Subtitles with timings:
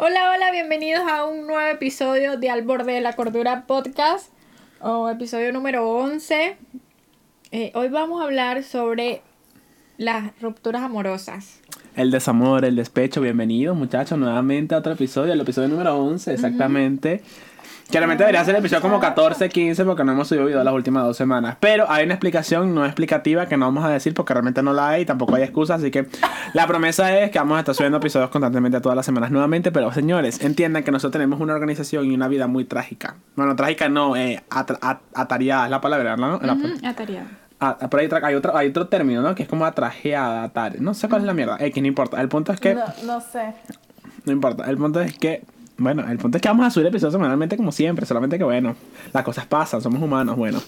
[0.00, 4.32] Hola, hola, bienvenidos a un nuevo episodio de Al Borde de la Cordura Podcast,
[4.80, 6.56] o episodio número 11.
[7.50, 9.22] Eh, hoy vamos a hablar sobre
[9.96, 11.60] las rupturas amorosas.
[11.96, 17.20] El desamor, el despecho, bienvenidos muchachos nuevamente a otro episodio, el episodio número 11 exactamente.
[17.90, 20.74] Que realmente debería ser el episodio como 14, 15 porque no hemos subido video las
[20.74, 21.56] últimas dos semanas.
[21.58, 24.90] Pero hay una explicación no explicativa que no vamos a decir porque realmente no la
[24.90, 25.80] hay y tampoco hay excusas.
[25.80, 26.06] Así que
[26.52, 29.72] la promesa es que vamos a estar subiendo episodios constantemente todas las semanas nuevamente.
[29.72, 33.14] Pero señores, entiendan que nosotros tenemos una organización y una vida muy trágica.
[33.36, 34.42] Bueno, trágica no, eh,
[35.14, 36.38] atareada es la palabra, ¿no?
[36.42, 37.26] La- Ujú, atareada.
[37.60, 39.34] Ah, pero hay, hay, otro, hay otro término, ¿no?
[39.34, 40.78] Que es como atrajeada, atar.
[40.80, 41.56] No sé cuál es la mierda.
[41.58, 42.20] X, no importa.
[42.20, 42.74] El punto es que.
[42.74, 43.54] No, no sé.
[44.26, 44.64] No importa.
[44.70, 45.42] El punto es que.
[45.78, 48.04] Bueno, el punto es que vamos a subir episodios semanalmente como siempre.
[48.04, 48.74] Solamente que, bueno,
[49.12, 50.60] las cosas pasan, somos humanos, bueno.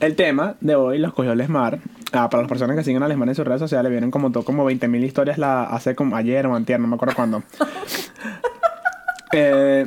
[0.00, 1.78] El tema de hoy lo escogió Lesmar.
[2.12, 4.42] Ah, para las personas que siguen a Lesmar en sus redes sociales, vieron como todo
[4.44, 7.42] como 20.000 historias la, hace como ayer o antier, no me acuerdo cuándo.
[9.32, 9.86] Eh,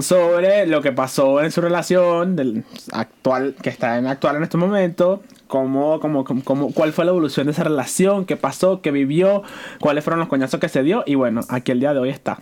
[0.00, 4.56] sobre lo que pasó en su relación del actual que está en actual en este
[4.56, 8.90] momento cómo, cómo, cómo, cómo- cuál fue la evolución de esa relación qué pasó qué
[8.90, 9.44] vivió
[9.78, 12.40] cuáles fueron los coñazos que se dio y bueno aquí el día de hoy está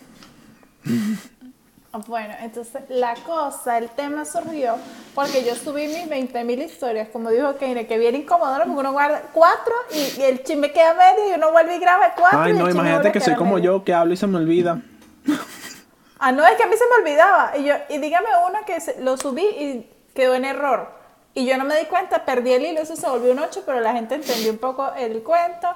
[2.07, 4.75] Bueno, entonces la cosa, el tema surgió
[5.13, 8.63] porque yo subí mis 20.000 historias, como dijo Keine, que bien incómodo, ¿no?
[8.63, 12.13] porque uno guarda cuatro y, y el chisme queda medio y uno vuelve y graba
[12.17, 12.39] cuatro.
[12.43, 13.79] ay y no imagínate que soy como medio.
[13.79, 14.79] yo que hablo y se me olvida
[16.17, 17.57] Ah, no, es que a mí se me olvidaba.
[17.57, 20.87] Y, yo, y dígame uno que se- lo subí y quedó en error.
[21.33, 23.79] Y yo no me di cuenta, perdí el hilo, eso se volvió un 8, pero
[23.81, 25.67] la gente entendió un poco el cuento.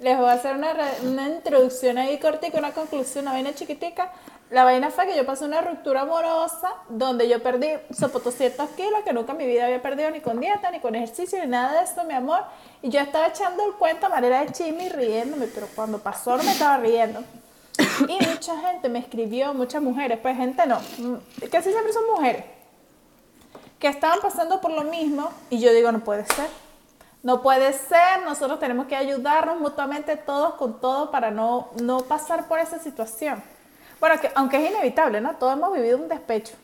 [0.00, 4.10] Les voy a hacer una, re- una introducción ahí cortica, una conclusión, una vaina chiquitica.
[4.52, 9.00] La vaina fue que yo pasé una ruptura amorosa donde yo perdí sopo 200 kilos,
[9.02, 11.78] que nunca en mi vida había perdido ni con dieta, ni con ejercicio, ni nada
[11.78, 12.44] de eso, mi amor.
[12.82, 16.36] Y yo estaba echando el cuento a manera de chisme y riéndome, pero cuando pasó
[16.36, 17.24] no me estaba riendo.
[18.06, 21.14] Y mucha gente me escribió, muchas mujeres, pues gente no, mm,
[21.50, 22.44] casi siempre son mujeres,
[23.78, 26.50] que estaban pasando por lo mismo y yo digo, no puede ser.
[27.22, 32.48] No puede ser, nosotros tenemos que ayudarnos mutuamente todos con todo para no, no pasar
[32.48, 33.42] por esa situación.
[34.02, 35.36] Bueno, que, aunque es inevitable, ¿no?
[35.36, 36.54] Todos hemos vivido un despecho.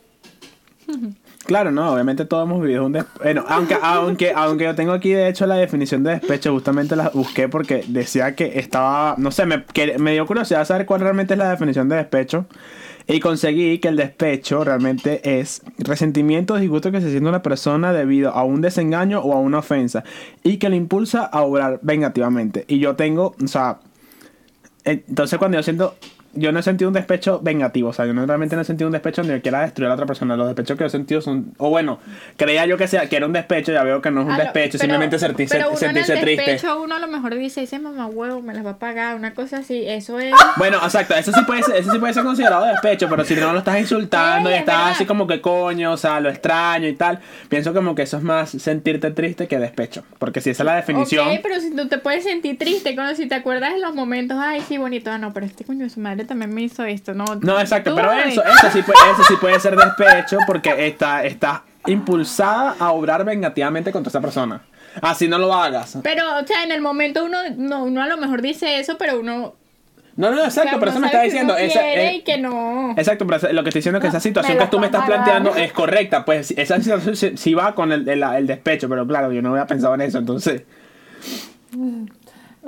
[1.46, 3.22] Claro, no, obviamente todos hemos vivido un despecho.
[3.22, 7.10] Bueno, aunque, aunque, aunque yo tengo aquí de hecho la definición de despecho, justamente la
[7.10, 9.64] busqué porque decía que estaba, no sé, me,
[9.98, 12.46] me dio curiosidad saber cuál realmente es la definición de despecho.
[13.06, 17.92] Y conseguí que el despecho realmente es resentimiento o disgusto que se siente una persona
[17.92, 20.02] debido a un desengaño o a una ofensa
[20.42, 22.64] y que le impulsa a obrar vengativamente.
[22.66, 23.78] Y yo tengo, o sea,
[24.84, 25.94] entonces cuando yo siento,
[26.34, 28.86] yo no he sentido un despecho vengativo, o sea, yo no, realmente no he sentido
[28.88, 30.36] un despecho ni quiera destruir a la otra persona.
[30.36, 31.98] Los despechos que yo he sentido son, o bueno,
[32.36, 34.38] creía yo que sea que era un despecho, ya veo que no es un Ah,
[34.38, 36.50] despecho, pero- simplemente sentirse, pero uno en el sentirse triste.
[36.52, 39.34] despecho, uno a lo mejor dice, ese mamá huevo me las va a pagar, una
[39.34, 39.84] cosa así.
[39.86, 40.34] Eso es.
[40.56, 43.52] Bueno, exacto, eso sí puede ser, eso sí puede ser considerado despecho, pero si no
[43.52, 46.94] lo estás insultando y es estás así como que coño, o sea, lo extraño y
[46.94, 50.66] tal, pienso como que eso es más sentirte triste que despecho, porque si esa es
[50.66, 53.80] la definición, Ok, pero si tú te puedes sentir triste, cuando si te acuerdas de
[53.80, 56.62] los momentos, ay, sí, bonito, ah, no, pero este coño de su madre también me
[56.62, 57.24] hizo esto, no.
[57.40, 61.62] No, exacto, pero eso, eso sí, puede, eso sí puede ser despecho porque está, está
[61.86, 64.60] impulsada a obrar vengativamente contra esa persona.
[65.00, 65.98] Así no lo hagas.
[66.02, 69.20] Pero, o sea, en el momento uno, no, uno a lo mejor dice eso, pero
[69.20, 69.54] uno.
[70.16, 71.54] No, no, exacto, o sea, pero eso me está que diciendo.
[71.54, 72.94] uno esa- quiere eh, y que no.
[72.96, 75.02] Exacto, pero lo que estoy diciendo es que esa situación me que tú me estás
[75.04, 76.24] está planteando es correcta.
[76.24, 79.50] Pues esa situación sí, sí va con el, el- el despecho, pero claro, yo no
[79.50, 80.62] había pensado en eso, entonces.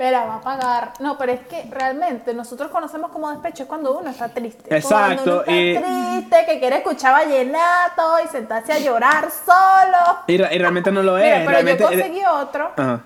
[0.03, 0.93] Mira, va a pagar.
[0.99, 4.75] No, pero es que realmente nosotros conocemos como despecho es cuando uno está triste.
[4.75, 5.75] Exacto, Cuando uno está y-
[6.23, 10.19] triste, que quiere escuchar vallenato y sentarse a llorar solo.
[10.25, 11.23] Y, re- y realmente no lo es.
[11.25, 13.01] Mira, pero realmente, yo conseguí otro Ajá.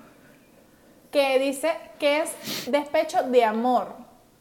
[1.10, 3.88] que dice que es despecho de amor.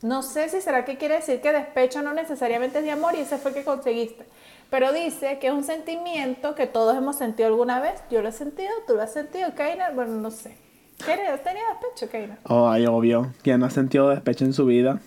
[0.02, 3.20] No sé si será que quiere decir que despecho no necesariamente es de amor y
[3.22, 4.26] ese fue el que conseguiste.
[4.70, 8.02] Pero dice que es un sentimiento que todos hemos sentido alguna vez.
[8.10, 9.94] Yo lo he sentido, tú lo has sentido, Keiner.
[9.94, 10.58] Bueno, no sé.
[11.04, 12.38] ¿Qué- ¿Has tenido despecho, Keiner?
[12.48, 13.34] Oh, ay, obvio.
[13.44, 15.00] ¿Quién no ha sentido despecho en su vida?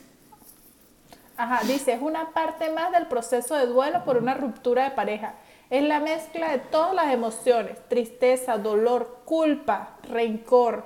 [1.37, 5.35] Ajá, dice, es una parte más del proceso de duelo por una ruptura de pareja.
[5.71, 10.85] Es la mezcla de todas las emociones, tristeza, dolor, culpa, rencor,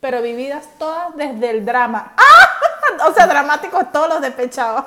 [0.00, 2.12] pero vividas todas desde el drama.
[2.16, 2.46] ¡Ah!
[3.08, 4.84] O sea, dramáticos todos los despechados.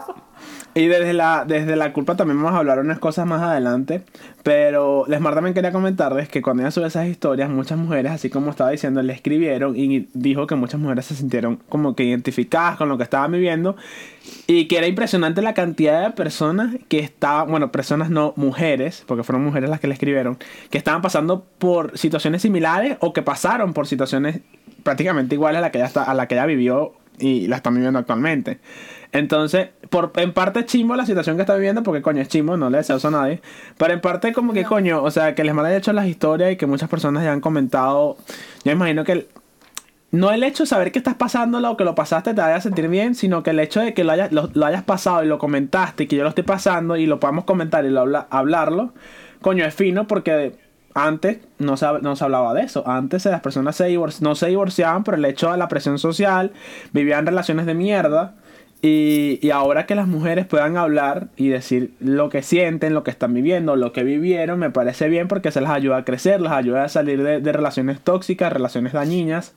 [0.75, 4.03] Y desde la, desde la culpa también vamos a hablar unas cosas más adelante.
[4.41, 8.49] Pero Lesmar también quería comentarles que cuando ella sube esas historias, muchas mujeres, así como
[8.49, 12.89] estaba diciendo, le escribieron y dijo que muchas mujeres se sintieron como que identificadas con
[12.89, 13.75] lo que estaban viviendo.
[14.47, 19.23] Y que era impresionante la cantidad de personas que estaban, bueno, personas no, mujeres, porque
[19.23, 20.37] fueron mujeres las que le escribieron,
[20.71, 24.41] que estaban pasando por situaciones similares o que pasaron por situaciones
[24.83, 27.75] prácticamente iguales a la que ella, está, a la que ella vivió y la están
[27.75, 28.59] viviendo actualmente.
[29.11, 32.69] Entonces, por, en parte chimbo la situación que está viviendo, porque coño es chimbo, no
[32.69, 33.41] le deseo eso a nadie.
[33.77, 36.55] Pero en parte como que coño, o sea, que les han hecho las historias y
[36.57, 38.17] que muchas personas ya han comentado.
[38.65, 39.27] Yo imagino que el-
[40.11, 42.61] no el hecho de saber que estás pasándolo o que lo pasaste te vaya a
[42.61, 45.27] sentir bien, sino que el hecho de que lo hayas, lo, lo hayas pasado y
[45.27, 48.27] lo comentaste y que yo lo estoy pasando y lo podamos comentar y lo habla-
[48.29, 48.93] hablarlo,
[49.41, 50.55] coño, es fino porque
[50.93, 52.87] antes no se, no se hablaba de eso.
[52.87, 56.51] Antes las personas se no se divorciaban por el hecho de la presión social,
[56.91, 58.35] vivían relaciones de mierda.
[58.81, 63.11] Y, y ahora que las mujeres puedan hablar y decir lo que sienten, lo que
[63.11, 66.51] están viviendo, lo que vivieron, me parece bien porque se las ayuda a crecer, las
[66.51, 69.55] ayuda a salir de, de relaciones tóxicas, relaciones dañinas.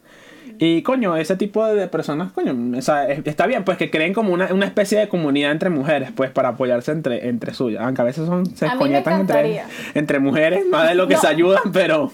[0.58, 4.14] Y coño, ese tipo de, personas, coño, o sea, es- está bien, pues que creen
[4.14, 7.82] como una, una especie de comunidad entre mujeres, pues para apoyarse entre, entre suyas.
[7.84, 9.62] Aunque a veces son, se coñetan entre,
[9.94, 11.20] entre mujeres, más de lo que No.
[11.20, 12.10] se ayudan, pero...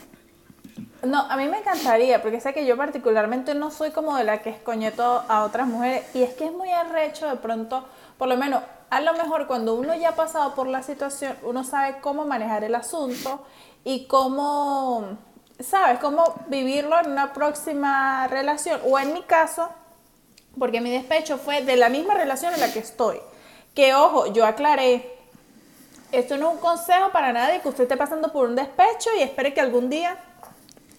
[1.04, 4.38] No, a mí me encantaría, porque sé que yo particularmente no soy como de la
[4.40, 7.84] que escoñeto a otras mujeres, y es que es muy arrecho de pronto,
[8.18, 11.64] por lo menos, a lo mejor cuando uno ya ha pasado por la situación, uno
[11.64, 13.44] sabe cómo manejar el asunto
[13.84, 15.18] y cómo,
[15.62, 15.98] ¿sabes?
[16.00, 18.80] Cómo vivirlo en una próxima relación.
[18.84, 19.68] O en mi caso,
[20.58, 23.18] porque mi despecho fue de la misma relación en la que estoy.
[23.74, 25.08] Que ojo, yo aclaré,
[26.12, 29.22] esto no es un consejo para nadie que usted esté pasando por un despecho y
[29.22, 30.16] espere que algún día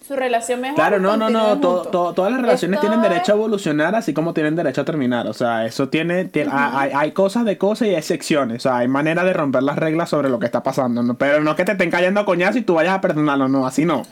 [0.06, 0.76] su relación mejore.
[0.76, 1.90] Claro, no, no, no, continúen to- juntos.
[1.92, 5.26] to- todas las relaciones Esto tienen derecho a evolucionar así como tienen derecho a terminar.
[5.28, 8.58] O sea, eso tiene, tiene- hay, hay cosas de cosas y hay secciones.
[8.58, 11.02] O sea, hay manera de romper las reglas sobre lo que está pasando.
[11.02, 11.14] ¿no?
[11.14, 13.86] Pero no que te estén cayendo a coñazo y tú vayas a perdonarlo, no, así
[13.86, 14.02] no.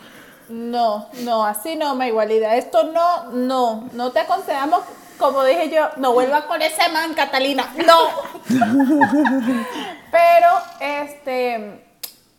[0.53, 2.59] No, no, así no, ma igualidad.
[2.59, 4.81] Esto no, no, no te aconsejamos,
[5.17, 7.73] como dije yo, no vuelvas con ese man, Catalina.
[7.87, 8.09] No.
[10.11, 11.83] Pero, este,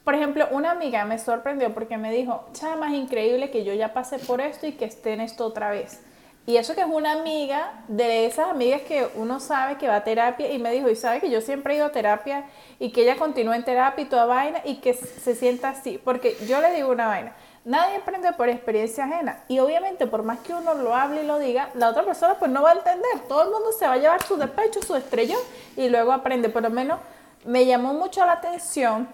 [0.03, 3.95] por ejemplo, una amiga me sorprendió porque me dijo, chama, es increíble que yo ya
[3.95, 5.99] pasé por esto y que esté en esto otra vez.
[6.45, 10.03] Y eso que es una amiga de esas amigas que uno sabe que va a
[10.03, 12.45] terapia y me dijo, y sabe que yo siempre he ido a terapia
[12.79, 15.99] y que ella continúa en terapia y toda vaina y que se sienta así.
[16.03, 17.33] Porque yo le digo una vaina,
[17.65, 21.39] nadie aprende por experiencia ajena y obviamente por más que uno lo hable y lo
[21.39, 23.19] diga, la otra persona pues no va a entender.
[23.27, 25.39] Todo el mundo se va a llevar su despecho, su estrellón
[25.77, 26.49] y luego aprende.
[26.49, 26.99] Por lo menos
[27.45, 29.07] me llamó mucho la atención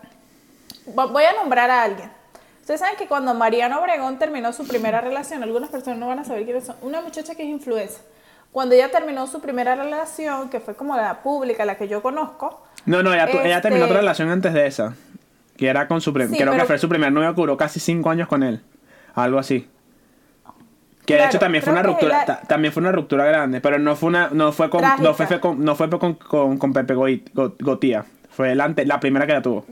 [0.96, 2.12] Vo- Voy a nombrar a alguien.
[2.62, 6.24] Ustedes saben que cuando Mariano Obregón terminó su primera relación, algunas personas no van a
[6.24, 8.02] saber quiénes son, una muchacha que es influencer.
[8.52, 12.62] Cuando ella terminó su primera relación, que fue como la pública, la que yo conozco,
[12.86, 13.25] No, no, ella,
[13.62, 14.95] terminó Este- otra relación antes de esa.
[15.60, 16.30] Que era con su primer.
[16.32, 18.62] Sí, creo que fue su primer novio, curó casi cinco años con él.
[19.14, 19.68] Algo así.
[21.06, 23.96] Que de hecho también fue una que ruptura, también fue una ruptura grande, pero no
[23.96, 27.24] fue una, no fue con, no fue, con, no fue con, con, con Pepe Goi-
[27.34, 28.06] Go- Gotía.
[28.30, 29.66] Fue la, la primera que la tuvo.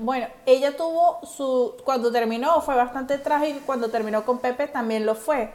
[0.00, 5.14] bueno, ella tuvo su, cuando terminó fue bastante trágico, cuando terminó con Pepe también lo
[5.16, 5.50] fue.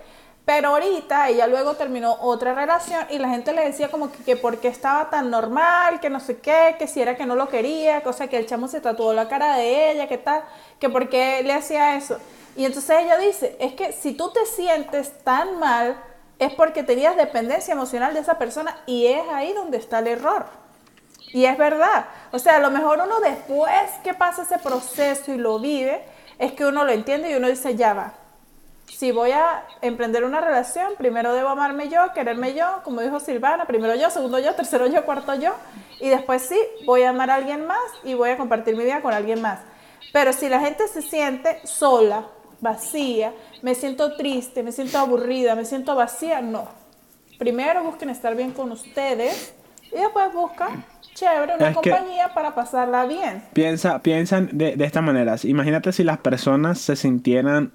[0.50, 4.36] Pero ahorita ella luego terminó otra relación y la gente le decía como que, que
[4.36, 7.50] por qué estaba tan normal, que no sé qué, que si era que no lo
[7.50, 10.42] quería, cosa que el chamo se tatuó la cara de ella, que tal,
[10.80, 12.18] que por qué le hacía eso.
[12.56, 16.04] Y entonces ella dice, es que si tú te sientes tan mal,
[16.40, 20.48] es porque tenías dependencia emocional de esa persona y es ahí donde está el error.
[21.32, 22.08] Y es verdad.
[22.32, 26.04] O sea, a lo mejor uno después que pasa ese proceso y lo vive,
[26.40, 28.14] es que uno lo entiende y uno dice, ya va.
[28.90, 33.66] Si voy a emprender una relación, primero debo amarme yo, quererme yo, como dijo Silvana,
[33.66, 35.54] primero yo, segundo yo, tercero yo, cuarto yo,
[36.00, 39.02] y después sí, voy a amar a alguien más y voy a compartir mi vida
[39.02, 39.60] con alguien más.
[40.12, 42.26] Pero si la gente se siente sola,
[42.62, 46.68] vacía, me siento triste, me siento aburrida, me siento vacía, no.
[47.38, 49.54] Primero busquen estar bien con ustedes
[49.92, 50.84] y después buscan,
[51.14, 53.44] chévere, una Es compañía para pasarla bien.
[53.54, 55.36] Piensa, piensan de, de esta manera.
[55.44, 57.72] Imagínate si las personas se sintieran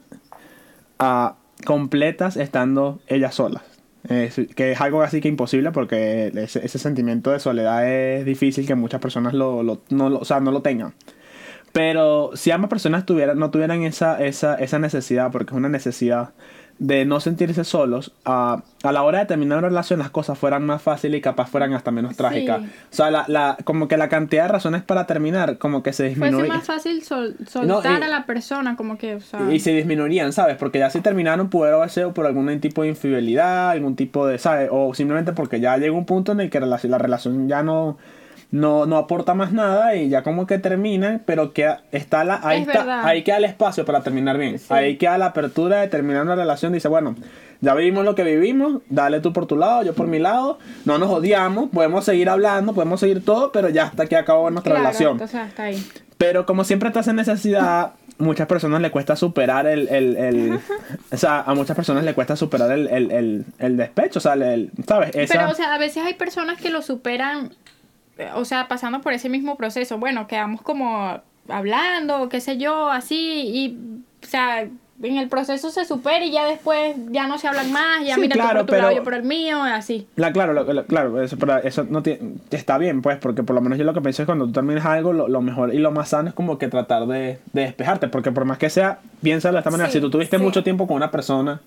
[1.64, 3.62] completas estando ellas solas.
[4.06, 8.74] Que es algo así que imposible porque ese, ese sentimiento de soledad es difícil que
[8.74, 10.94] muchas personas lo, lo- no, lo- o sea, no lo tengan.
[11.72, 16.30] Pero si ambas personas tuvieran, no tuvieran esa, esa, esa necesidad, porque es una necesidad
[16.78, 20.66] de no sentirse solos, ah, a la hora de terminar una relación las cosas fueran
[20.66, 22.62] más fáciles y capaz fueran hasta menos trágicas.
[22.62, 22.68] Sí.
[22.92, 26.04] O sea, la, la, como que la cantidad de razones para terminar como que se
[26.14, 26.48] Fuese disminuye.
[26.48, 29.52] más fácil sol- No, soltar y- a la persona, como que, o sea...
[29.52, 30.56] Y se disminuirían, ¿sabes?
[30.56, 34.68] Porque ya si terminaron pudo haber por algún tipo de infidelidad, algún tipo de, ¿sabes?
[34.72, 37.96] O simplemente porque ya llega un punto en el que la, la relación ya no,
[38.54, 42.62] no, no aporta más nada y ya como que termina, pero que está la, ahí,
[42.62, 44.60] Es está, ahí queda el espacio para terminar bien.
[44.60, 44.66] Sí.
[44.68, 46.72] Ahí queda la apertura de terminar una relación.
[46.72, 47.16] Dice, bueno,
[47.60, 50.98] ya vivimos lo que vivimos, dale tú por tu lado, yo por mi lado, no
[50.98, 54.86] nos odiamos, podemos seguir hablando, podemos seguir todo, pero ya hasta que acabó nuestra Claro,
[54.86, 55.12] relación.
[55.14, 55.84] entonces hasta ahí.
[56.16, 60.60] Pero como siempre estás en necesidad muchas personas le cuesta superar el, el, el
[61.12, 64.34] o sea, a muchas personas le cuesta superar el, el, el, el despecho, o sea,
[64.34, 65.10] el, ¿sabes?
[65.14, 67.50] Esa, Pero, o sea, a veces hay personas que lo superan,
[68.34, 69.98] o sea, pasando por ese mismo proceso.
[69.98, 73.16] Bueno, quedamos como hablando, qué sé yo, así,
[73.46, 73.78] y,
[74.24, 74.62] o sea,
[75.02, 78.20] en el proceso se supera y ya después ya no se hablan más, ya Sí,
[78.20, 80.06] mira claro, tú por tu pero- lado, yo por el mío, así.
[80.16, 83.54] La, claro, lo- lo- claro, eso, pero eso no tiene, está bien, pues, porque por
[83.54, 85.78] lo menos yo lo que pienso es cuando tú terminas algo, lo, lo mejor y
[85.78, 89.00] lo más sano es como que tratar de, de despejarte, porque por más que sea,
[89.20, 90.42] piénsalo de esta manera, Sí, si tú tuviste sí.
[90.42, 91.60] mucho tiempo con una persona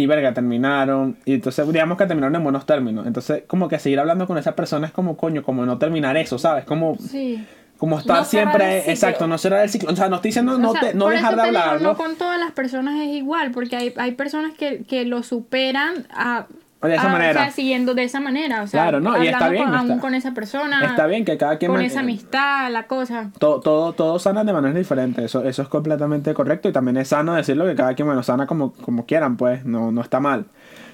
[0.00, 4.00] y verga, terminaron, y entonces digamos que terminaron en buenos términos, entonces como que seguir
[4.00, 6.64] hablando con esa persona es como coño, como no terminar eso, ¿sabes?
[6.64, 7.44] Como, Sí.
[7.78, 10.70] como estar No siempre, exacto, no cerrar el ciclo, o sea, no estoy diciendo no,
[10.70, 11.88] O sea, te- no dejar de te digo, hablarlo.
[11.90, 16.06] no con todas las personas es igual, porque hay, hay personas que, que lo superan
[16.10, 16.46] a,
[16.82, 17.40] De esa a- manera.
[17.40, 18.62] O sea, siguiendo de esa manera.
[18.62, 20.84] O sea, Claro, no, y está bien, con, aún está- con esa persona.
[20.84, 23.30] Está bien que cada quien Con esa amistad, la cosa.
[23.38, 27.08] Todo, todo, todo sana de maneras diferentes, eso, eso es completamente correcto y también es
[27.08, 30.46] sano decirlo que cada quien bueno, sana como, como quieran, pues, no, no está mal.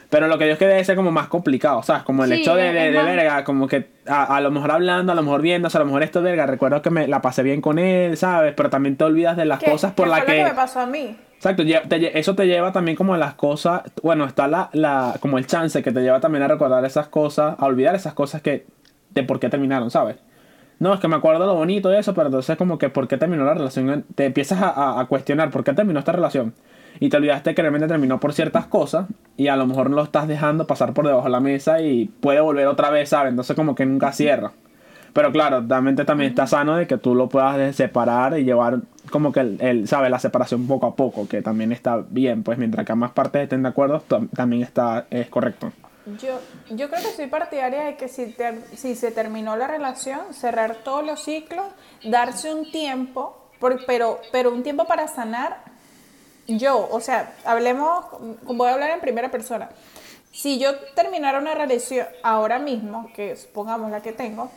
[0.08, 2.02] Pero lo que yo es que debe ser como más complicado, ¿sabes?
[2.04, 5.14] Como el Sí, hecho de, de, verga, como que a, a lo mejor hablando, a
[5.16, 7.42] lo mejor viendo, o sea, a lo mejor esto verga, recuerdo que me la pasé
[7.42, 8.54] bien con él, ¿sabes?
[8.56, 10.36] Pero también te olvidas de las ¿Qué- cosas por las que...
[10.36, 11.16] que me pasó a mí?
[11.36, 15.36] Exacto, te eso te lleva también como a las cosas, bueno, está la, la, como
[15.38, 18.64] el chance que te lleva también a recordar esas cosas, a olvidar esas cosas que,
[19.10, 20.16] de por qué terminaron, ¿sabes?
[20.78, 23.16] No, es que me acuerdo lo bonito de eso, pero entonces como que por qué
[23.18, 26.54] terminó la relación, te empiezas a, a- a cuestionar por qué terminó esta relación.
[27.00, 30.26] Y te olvidaste que realmente terminó por ciertas cosas y a lo mejor lo estás
[30.28, 33.30] dejando pasar por debajo de la mesa y puede volver otra vez, ¿sabes?
[33.30, 34.52] Entonces como que nunca cierra.
[35.12, 39.32] Pero claro, realmente también está sano de que tú lo puedas separar y llevar como
[39.32, 40.10] que el, el, ¿sabes?
[40.10, 43.62] La separación poco a poco, que también está bien, pues mientras que ambas partes estén
[43.62, 45.72] de acuerdo, tam- también está, es correcto.
[46.20, 46.38] Yo,
[46.70, 48.34] yo creo que soy partidaria de que si,
[48.74, 51.64] si se terminó la relación, cerrar todos los ciclos,
[52.04, 55.75] darse un tiempo, por- pero, pero un tiempo para sanar.
[56.46, 58.04] Yo, o sea, hablemos,
[58.42, 59.68] voy a hablar en primera persona.
[60.32, 64.50] Si yo terminara una relación ahora mismo, que supongamos la que tengo,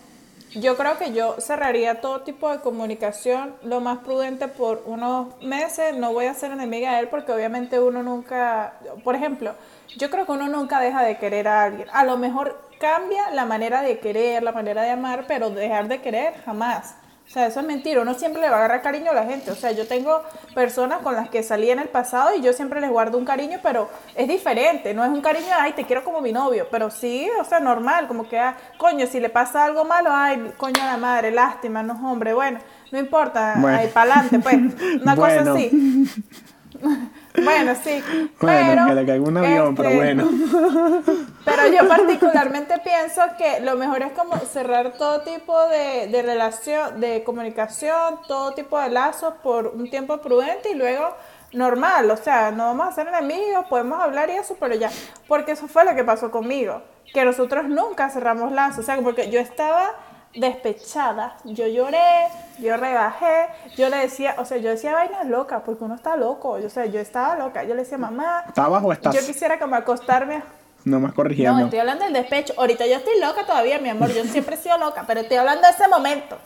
[0.56, 5.96] yo creo que yo cerraría todo tipo de comunicación lo más prudente por unos meses.
[5.96, 9.54] No voy a ser enemiga de él porque obviamente uno nunca, por ejemplo,
[9.96, 11.88] yo creo que uno nunca deja de querer a alguien.
[11.94, 16.02] A lo mejor cambia la manera de querer, la manera de amar, pero dejar de
[16.02, 16.96] querer jamás.
[17.30, 18.02] O sea, eso es mentira.
[18.02, 19.52] Uno siempre le va a agarrar cariño a la gente.
[19.52, 20.24] O sea, yo tengo
[20.56, 23.60] personas con las que salí en el pasado y yo siempre les guardo un cariño,
[23.62, 24.96] pero es diferente.
[24.96, 26.68] No es un cariño, ay, te quiero como mi novio.
[26.72, 28.08] Pero sí, o sea, normal.
[28.08, 31.94] Como que, ah, coño, si le pasa algo malo, ay, coño la madre, lástima, no,
[32.12, 32.60] hombre, bueno,
[32.92, 33.78] no importa, Bueno.
[33.78, 34.56] ahí para adelante, pues.
[35.04, 35.42] Una Bueno.
[35.44, 36.06] cosa así.
[37.36, 38.04] bueno, sí.
[38.40, 40.30] Bueno, pero, que le caiga un avión, pero este, bueno.
[41.46, 47.00] pero yo particularmente pienso que lo mejor es como cerrar todo tipo de, de relación,
[47.00, 51.16] de comunicación, todo tipo de lazos por un tiempo prudente y luego
[51.54, 54.90] normal, o sea, no vamos a ser enemigos, podemos hablar y eso, pero ya,
[55.28, 56.82] porque eso fue lo que pasó conmigo,
[57.14, 59.96] que nosotros nunca cerramos lazos, o sea, porque yo estaba
[60.36, 62.28] despechada, yo lloré,
[62.60, 66.52] yo rebajé, yo le decía, o sea, yo decía vainas locas, porque uno está loco,
[66.52, 69.16] o sea, yo estaba loca, yo le decía, mamá, ¿Estabas o estás?
[69.16, 70.44] yo quisiera como acostarme
[70.86, 71.64] No más no, corrigiendo.
[71.66, 72.54] estoy hablando del despecho.
[72.58, 74.12] Ahorita yo estoy loca todavía, mi amor.
[74.14, 76.38] Yo siempre he sido loca, pero estoy hablando de ese momento.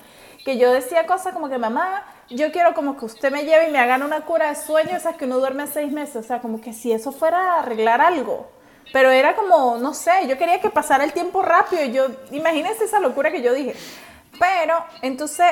[0.43, 3.71] Que yo decía cosas como que, mamá, yo quiero como que usted me lleve y
[3.71, 6.15] me hagan una cura de sueño, esas que uno duerme seis meses.
[6.17, 8.47] O sea, como que si eso fuera a arreglar algo.
[8.91, 11.83] Pero era como, no sé, yo quería que pasara el tiempo rápido.
[11.85, 13.75] Yo, imagínense esa locura que yo dije.
[14.39, 15.47] Pero, entonces,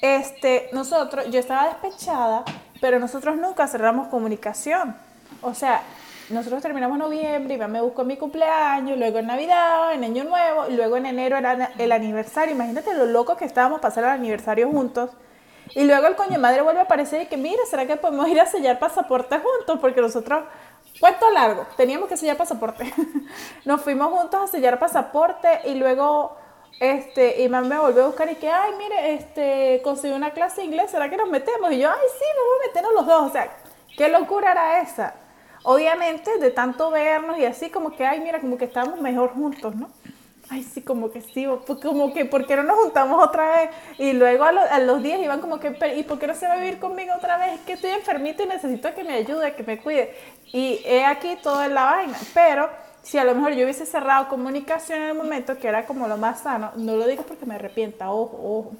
[0.00, 2.44] este, nosotros, yo estaba despechada,
[2.80, 4.96] pero nosotros nunca cerramos comunicación.
[5.42, 5.82] O sea,
[6.28, 10.66] nosotros terminamos noviembre, Iván me buscó en mi cumpleaños, luego en Navidad, en Año Nuevo,
[10.68, 12.54] y luego en enero era el aniversario.
[12.54, 15.10] Imagínate lo loco que estábamos pasar el aniversario juntos.
[15.74, 18.40] Y luego el coño madre vuelve a aparecer y que, mira, ¿será que podemos ir
[18.40, 19.78] a sellar pasaporte juntos?
[19.80, 20.44] Porque nosotros,
[21.00, 22.92] cuento largo, teníamos que sellar pasaporte.
[23.64, 26.36] Nos fuimos juntos a sellar pasaporte y luego
[26.80, 30.66] este, Iván me volvió a buscar y que, ay, mire, este, conseguí una clase de
[30.66, 31.72] inglés, ¿será que nos metemos?
[31.72, 33.30] Y yo, ay, sí, vamos a meternos los dos.
[33.30, 33.56] O sea,
[33.96, 35.14] ¿qué locura era esa?
[35.62, 39.74] Obviamente, de tanto vernos y así, como que, ay, mira, como que estábamos mejor juntos,
[39.74, 39.88] ¿no?
[40.48, 43.70] Ay, sí, como que sí, pues como que, ¿por qué no nos juntamos otra vez?
[43.98, 46.34] Y luego a, lo- a los días iban como que, "Pero, ¿y por qué no
[46.34, 47.54] se va a vivir conmigo otra vez?
[47.54, 50.14] Es que estoy enfermita y necesito que me ayude, que me cuide.
[50.52, 52.16] Y he aquí toda la vaina.
[52.32, 52.70] Pero
[53.02, 56.16] si a lo mejor yo hubiese cerrado comunicación en el momento, que era como lo
[56.16, 58.72] más sano, no lo digo porque me arrepienta, ojo, ojo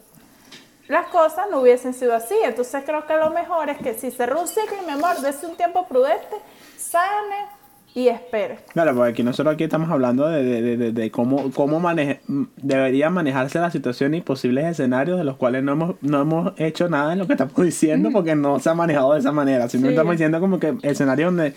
[0.88, 2.34] las cosas no hubiesen sido así.
[2.44, 5.56] Entonces creo que lo mejor es que si cerró un ciclo, mi amor, dése un
[5.56, 6.36] tiempo prudente,
[6.76, 7.48] sane
[7.96, 8.58] y espere.
[8.74, 12.20] Claro, porque aquí nosotros aquí estamos hablando de, de, de, de cómo, cómo maneje,
[12.58, 16.90] debería manejarse la situación y posibles escenarios de los cuales no hemos, no hemos hecho
[16.90, 19.66] nada en lo que estamos diciendo porque no se ha manejado de esa manera.
[19.70, 19.94] Simplemente Sí.
[19.96, 21.54] estamos diciendo como que escenario donde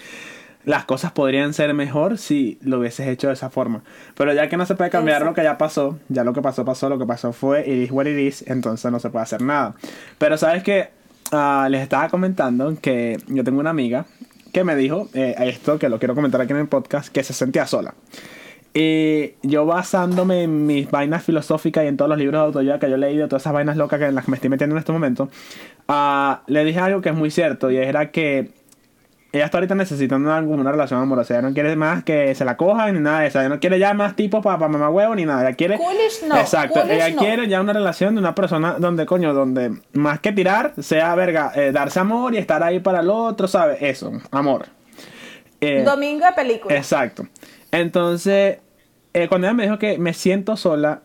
[0.64, 3.84] las cosas podrían ser mejor si lo hubieses hecho de esa forma.
[4.16, 6.64] Pero ya que no se puede cambiar lo que ya pasó, ya lo que pasó
[6.64, 9.42] pasó, lo que pasó fue it is what it is, entonces no se puede hacer
[9.42, 9.76] nada.
[10.18, 10.88] Pero sabes que
[11.70, 14.06] les estaba comentando que yo tengo una amiga
[14.52, 17.34] que me dijo eh, esto, que lo quiero comentar aquí en el podcast, que se
[17.34, 17.94] sentía sola.
[18.74, 22.90] Y yo basándome en mis vainas filosóficas y en todos los libros de autoayuda que
[22.90, 24.80] yo he leído, todas esas vainas locas que en las que me estoy metiendo en
[24.80, 25.30] este momento,
[25.88, 28.52] ah, le dije algo que es muy cierto y era que
[29.32, 31.36] ella está ahorita necesitando una, una relación amorosa.
[31.36, 33.40] Ella no quiere más que se la cojan ni nada de eso.
[33.40, 35.48] Ella no quiere ya más tipos para mamá huevo ni nada.
[35.48, 35.78] Ella quiere.
[35.78, 36.80] Coolish no, Exacto.
[36.82, 37.22] coolish ella no.
[37.22, 41.52] quiere ya una relación de una persona donde, coño, donde más que tirar, sea verga,
[41.56, 43.78] eh, darse amor y estar ahí para el otro, ¿sabes?
[43.82, 44.66] Eso, amor.
[45.62, 46.76] Eh, Domingo de película.
[46.76, 47.28] Exacto.
[47.72, 48.58] Entonces,
[49.14, 51.02] eh, cuando ella me dijo que me siento sola,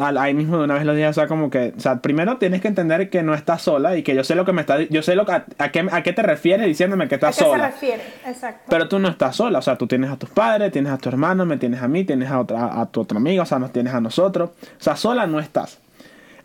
[0.00, 2.60] ahí mismo de una vez lo dije, o sea, como que, o sea, primero tienes
[2.62, 5.02] que entender que no estás sola y que yo sé lo que me está, yo
[5.02, 7.44] sé lo que, a, a qué, a qué te refieres diciéndome que ¿A estás qué
[7.44, 7.66] sola.
[7.66, 8.02] se refiere?
[8.26, 8.62] Exacto.
[8.70, 11.08] Pero tú no estás sola, o sea, tú tienes a tus padres, tienes a tu
[11.08, 13.72] hermano, me tienes a mí, tienes a, otra, a tu otra amiga, o sea, nos
[13.72, 14.50] tienes a nosotros.
[14.50, 15.78] O sea, sola no estás.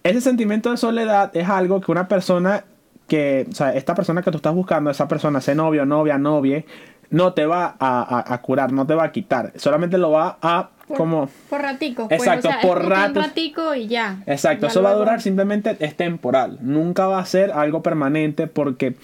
[0.04, 2.66] Ese sentimiento de soledad es algo que una persona
[3.08, 6.66] que, o sea, esta persona que tú estás buscando, esa persona, ese novio, novia, novie,
[7.10, 9.52] no te va a, a- a curar, no te va a quitar.
[9.56, 11.30] Solamente lo va a, Por, como...
[11.50, 12.08] por ratico.
[12.08, 12.84] pues, Exacto, o sea, por.
[12.84, 14.22] Un ratico y ya.
[14.26, 16.58] Exacto, Ya eso va a durar simplemente, es temporal.
[16.62, 18.96] Nunca va a ser algo permanente porque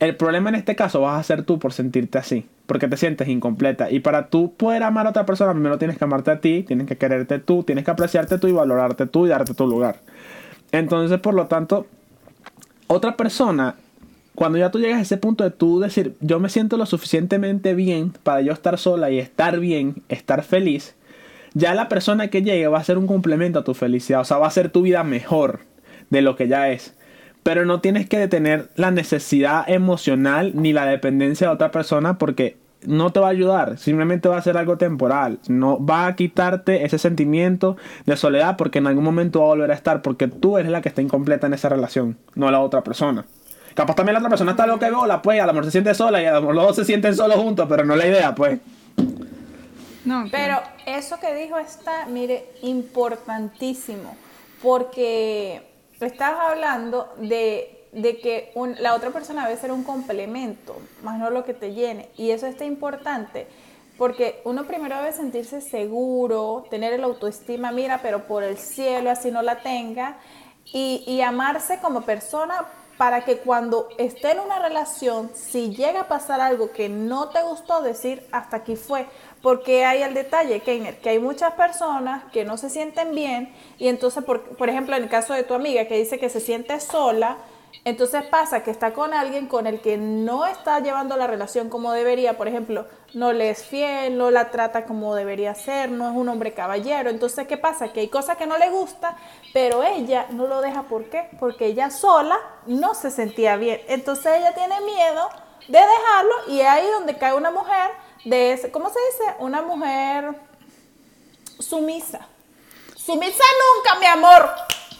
[0.00, 2.46] el problema en este caso vas a ser tú por sentirte así.
[2.66, 3.90] Porque te sientes incompleta.
[3.90, 6.86] Y para tú poder amar a otra persona, primero tienes que amarte a ti, tienes
[6.86, 10.00] que quererte tú, tienes que apreciarte tú y valorarte tú y darte tu lugar.
[10.72, 11.86] Entonces, por lo tanto,
[12.86, 13.74] otra persona,
[14.34, 17.74] cuando ya tú llegas a ese punto de tú decir, yo me siento lo suficientemente
[17.74, 20.94] bien para yo estar sola y estar bien, estar feliz,
[21.54, 24.38] ya la persona que llegue va a ser un complemento a tu felicidad, o sea,
[24.38, 25.60] va a hacer tu vida mejor
[26.10, 26.94] de lo que ya es.
[27.42, 32.58] Pero no tienes que detener la necesidad emocional ni la dependencia de otra persona porque
[32.86, 36.84] no te va a ayudar, simplemente va a ser algo temporal, no va a quitarte
[36.84, 37.76] ese sentimiento
[38.06, 40.80] de soledad porque en algún momento va a volver a estar porque tú eres la
[40.80, 43.26] que está incompleta en esa relación, no la otra persona.
[43.74, 45.94] Capaz también la otra persona está loca y bola, pues, a lo mejor se siente
[45.94, 48.06] sola y a lo mejor los dos se sienten solos juntos, pero no es la
[48.06, 48.58] idea, pues.
[50.30, 54.16] Pero eso que dijo está, mire, importantísimo,
[54.62, 55.62] porque
[56.00, 61.44] estás hablando de, de que la otra persona debe ser un complemento, más no lo
[61.44, 62.08] que te llene.
[62.16, 63.46] Y eso está importante,
[63.98, 69.30] porque uno primero debe sentirse seguro, tener el autoestima, mira, pero por el cielo, así
[69.30, 70.16] no la tenga,
[70.72, 72.66] y, y amarse como persona
[73.00, 77.42] para que cuando esté en una relación, si llega a pasar algo que no te
[77.42, 79.06] gustó, decir hasta aquí fue.
[79.42, 83.88] Porque hay el detalle, Keiner, que hay muchas personas que no se sienten bien y
[83.88, 86.78] entonces, por, por ejemplo, en el caso de tu amiga que dice que se siente
[86.80, 87.38] sola,
[87.84, 91.92] entonces pasa que está con alguien con el que no está llevando la relación como
[91.92, 96.14] debería, por ejemplo, no le es fiel, no la trata como debería ser, no es
[96.14, 97.08] un hombre caballero.
[97.08, 97.88] Entonces, ¿qué pasa?
[97.88, 99.16] Que hay cosas que no le gusta,
[99.54, 100.82] pero ella no lo deja.
[100.84, 101.28] ¿Por qué?
[101.38, 103.80] Porque ella sola no se sentía bien.
[103.88, 105.28] Entonces ella tiene miedo
[105.66, 107.90] de dejarlo y es ahí donde cae una mujer
[108.24, 109.34] de ese, ¿cómo se dice?
[109.38, 110.34] Una mujer
[111.58, 112.26] sumisa.
[112.96, 114.50] Sumisa nunca, mi amor.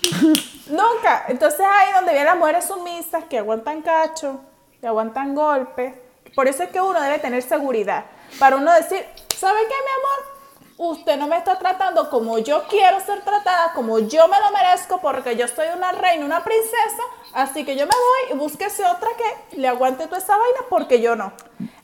[0.68, 1.24] Nunca.
[1.28, 4.40] Entonces ahí donde vienen las mujeres sumisas que aguantan cacho,
[4.80, 5.94] que aguantan golpes.
[6.34, 8.04] Por eso es que uno debe tener seguridad.
[8.38, 9.04] Para uno decir,
[9.36, 10.39] ¿sabe qué, mi amor?
[10.82, 14.98] Usted no me está tratando como yo quiero ser tratada, como yo me lo merezco,
[15.02, 17.02] porque yo soy una reina, una princesa,
[17.34, 19.08] así que yo me voy y búsquese otra
[19.50, 21.34] que le aguante toda esa vaina, porque yo no.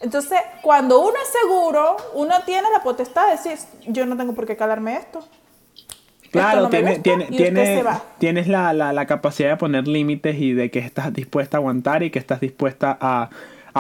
[0.01, 4.47] Entonces, cuando uno es seguro, uno tiene la potestad de decir, yo no tengo por
[4.47, 5.23] qué calarme esto.
[6.31, 7.83] Claro, no tiene, tiene,
[8.19, 12.03] tienes la, la- la capacidad de poner límites y de que estás dispuesta a aguantar
[12.03, 13.29] y que estás dispuesta a,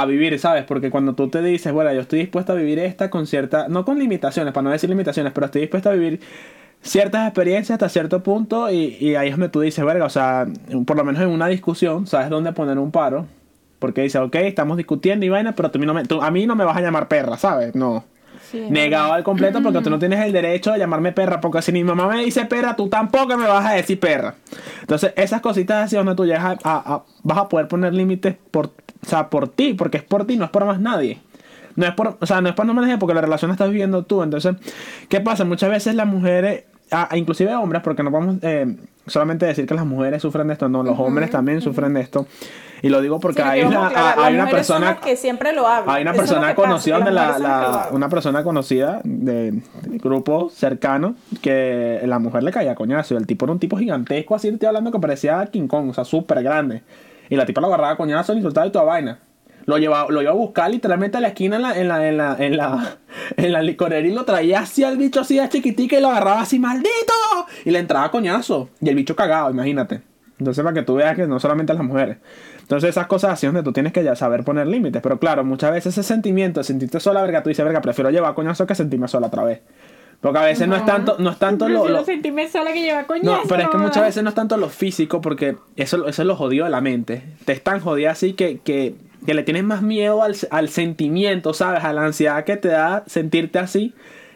[0.02, 0.64] a vivir, ¿sabes?
[0.64, 3.84] Porque cuando tú te dices, bueno, yo estoy dispuesta a vivir esta con cierta, no
[3.84, 6.20] con limitaciones, para no decir limitaciones, pero estoy dispuesta a vivir
[6.82, 10.46] ciertas experiencias hasta cierto punto y, y ahí es donde tú dices, verga, o sea,
[10.86, 13.26] por lo menos en una discusión, ¿sabes dónde poner un paro?
[13.78, 16.80] Porque dices, ok, estamos discutiendo y vaina, pero tú- a mí no me vas a
[16.82, 17.74] llamar perra, ¿sabes?
[17.74, 18.04] No.
[18.50, 21.40] Sí, Negado al completo porque tú no tienes el derecho de llamarme perra.
[21.40, 24.34] Porque si mi mamá me dice perra, tú tampoco me vas a decir perra.
[24.80, 28.36] Entonces, esas cositas así donde tú llegas a, a- a- vas a poder poner límites
[28.50, 31.20] por, o sea, por ti, porque es por ti, no es por más nadie.
[31.74, 33.68] No es por, o sea, no es por no nadie porque la relación la estás
[33.70, 34.22] viviendo tú.
[34.22, 34.54] Entonces,
[35.08, 35.44] ¿qué pasa?
[35.44, 36.64] Muchas veces las mujeres,
[37.14, 40.82] inclusive hombres, porque no podemos eh, solamente decir que las mujeres sufren de esto, no,
[40.82, 42.26] los hombres también sufren de esto.
[42.82, 45.66] Y lo digo porque Sí, hay, una, a hay una persona las que siempre lo
[45.66, 45.94] hablan.
[45.96, 50.50] hay una Eso persona pasa, conocida de la, la- una persona conocida de, de grupo
[50.50, 54.34] cercano que la mujer le caía a coñazo y el tipo era un tipo gigantesco
[54.34, 56.82] así estoy hablando que parecía King Kong o sea súper grande
[57.30, 59.18] y la tipa lo agarraba a coñazo le insultaba y toda vaina
[59.64, 62.16] lo llevaba, lo iba a buscar literalmente a la esquina en la, en la, en
[62.18, 62.96] la, en la,
[63.36, 66.42] en la licorería y lo traía así al bicho así de chiquitica y lo agarraba
[66.42, 66.88] así, ¡maldito!
[67.64, 68.68] Y le entraba a coñazo.
[68.80, 70.02] Y el bicho cagado, imagínate.
[70.38, 72.18] Entonces para que tú veas que no solamente las mujeres.
[72.66, 75.00] Entonces esas cosas así donde tú tienes que ya saber poner límites.
[75.00, 78.34] Pero claro, muchas veces ese sentimiento de sentirte sola, verga, tú dices, verga, prefiero llevar
[78.34, 79.60] coñazo que sentirme sola otra vez.
[80.20, 83.42] Porque a veces no, es tanto, no es tanto lo, sentirme sola que lleva coñazo.
[83.42, 86.26] no, pero es que muchas veces no es tanto lo físico, porque eso, eso es
[86.26, 87.22] lo jodido de la mente.
[87.44, 91.54] Te es tan jodida así que, que, que le tienes más miedo al, al sentimiento,
[91.54, 91.84] ¿sabes?
[91.84, 93.94] A la ansiedad que te da sentirte así,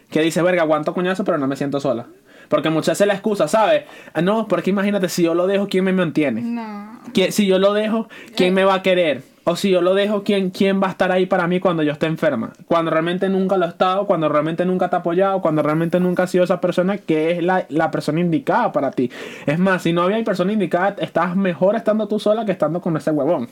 [0.09, 2.07] que dices, verga, aguanto coñazo, pero no me siento sola.
[2.51, 3.85] Porque muchas veces la excusa, ¿sabes?
[4.13, 6.41] Ah, No, porque imagínate, si yo lo dejo, ¿quién me mantiene?
[6.41, 6.99] No.
[7.13, 9.23] ¿Quién- si yo lo dejo, ¿quién me va a querer?
[9.45, 11.93] O si yo lo dejo, ¿quién, ¿quién va a estar ahí para mí cuando yo
[11.93, 12.51] esté enferma?
[12.67, 16.23] Cuando realmente nunca lo he estado, cuando realmente nunca te ha apoyado, cuando realmente nunca
[16.23, 19.09] ha sido esa persona que es la, la persona indicada para ti.
[19.47, 22.95] Es más, si no había persona indicada, estás mejor estando tú sola que estando con
[22.97, 23.47] ese huevón.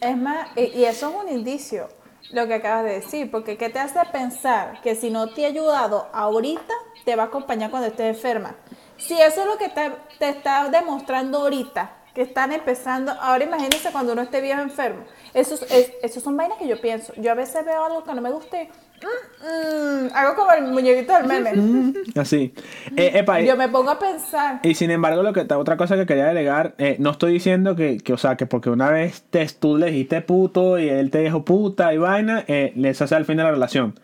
[0.00, 1.88] Es más, y, y eso es un indicio,
[2.30, 5.48] lo que acabas de decir, porque ¿qué te hace pensar que si no te ha
[5.48, 8.56] ayudado ahorita, te va a acompañar cuando estés enferma?
[8.96, 13.90] Si eso es lo que te, te está demostrando ahorita, que están empezando, ahora imagínense
[13.90, 15.04] cuando uno esté viejo enfermo.
[15.34, 17.12] Eso, es, son vainas que yo pienso.
[17.16, 18.70] Yo a veces veo algo que no me guste,
[19.04, 21.92] mm, mm, hago como el muñequito del meme.
[22.16, 22.52] Así.
[22.96, 24.60] Eh, epa, y- Yo me pongo a pensar.
[24.62, 27.98] Y sin embargo, lo que otra cosa que quería agregar, eh, no estoy diciendo que,
[27.98, 31.18] que, o sea, que porque una vez te, tú le dijiste puto y él te
[31.20, 33.94] dijo puta y vaina, eh, eso sea el fin de la relación.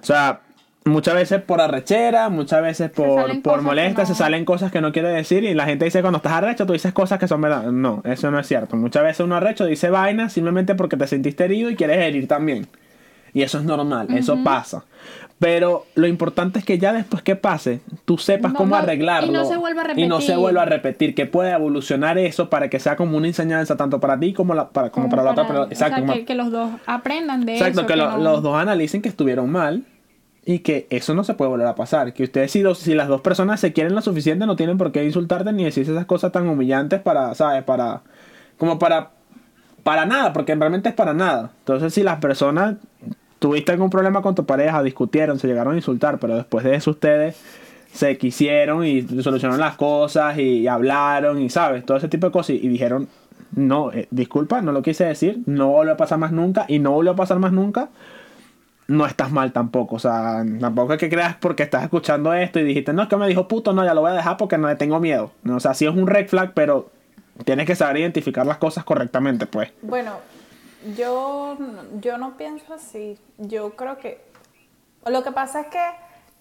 [0.00, 0.40] O sea,
[0.84, 5.10] muchas veces por arrechera, muchas veces por, por molesta, se salen cosas que no quiere
[5.10, 7.64] decir y la gente dice cuando estás arrecho, tú dices cosas que son verdad.
[7.70, 8.74] No, eso no es cierto.
[8.76, 12.66] Muchas veces uno arrecho dice vaina simplemente porque te sentiste herido y quieres herir también.
[13.34, 14.84] Y eso es normal, eso pasa.
[15.38, 19.28] Pero lo importante es que ya después que pase, tú sepas No, cómo arreglarlo.
[19.28, 20.36] y no se vuelva a Y no se repetir.
[20.40, 24.20] vuelva a repetir, que pueda evolucionar eso para que sea como una enseñanza tanto para
[24.20, 25.66] ti como, la, para, como, para la otra persona.
[25.66, 27.86] o Exacto, sea, que, que los dos aprendan de exacto eso.
[27.88, 29.82] que, lo- no- los dos analicen que estuvieron mal
[30.44, 32.12] y que eso no se puede volver a pasar.
[32.12, 34.92] Que ustedes, si, dos- si las dos personas se quieren lo suficiente, no tienen por
[34.92, 37.64] qué insultarte ni decirse esas cosas tan humillantes para, ¿sabes?
[37.64, 38.02] Para,
[38.58, 39.10] como para,
[39.82, 41.50] para nada, porque realmente es para nada.
[41.60, 42.76] Entonces, si las personas
[43.42, 46.92] tuviste algún problema con tu pareja, discutieron, se llegaron a insultar, pero después de eso
[46.92, 47.36] ustedes
[47.92, 51.84] se quisieron y solucionaron las cosas y, hablaron y, ¿sabes?
[51.84, 53.08] Todo ese tipo de cosas y, dijeron,
[53.56, 56.92] no, eh, disculpa, no lo quise decir, no vuelve a pasar más nunca y no
[56.92, 57.88] vuelve a pasar más nunca
[58.86, 59.96] no estás mal tampoco.
[59.96, 63.16] O sea, tampoco es que creas porque estás escuchando esto y dijiste, no, es que
[63.16, 65.32] me dijo puto, no, ya lo voy a dejar porque no le tengo miedo.
[65.48, 66.90] O sea, sí es un red flag, pero
[67.44, 69.70] tienes que saber identificar las cosas correctamente, pues.
[69.82, 70.12] Bueno,
[70.96, 71.56] yo,
[72.00, 73.18] yo no pienso así.
[73.38, 74.20] Yo creo que
[75.06, 75.80] lo que pasa es que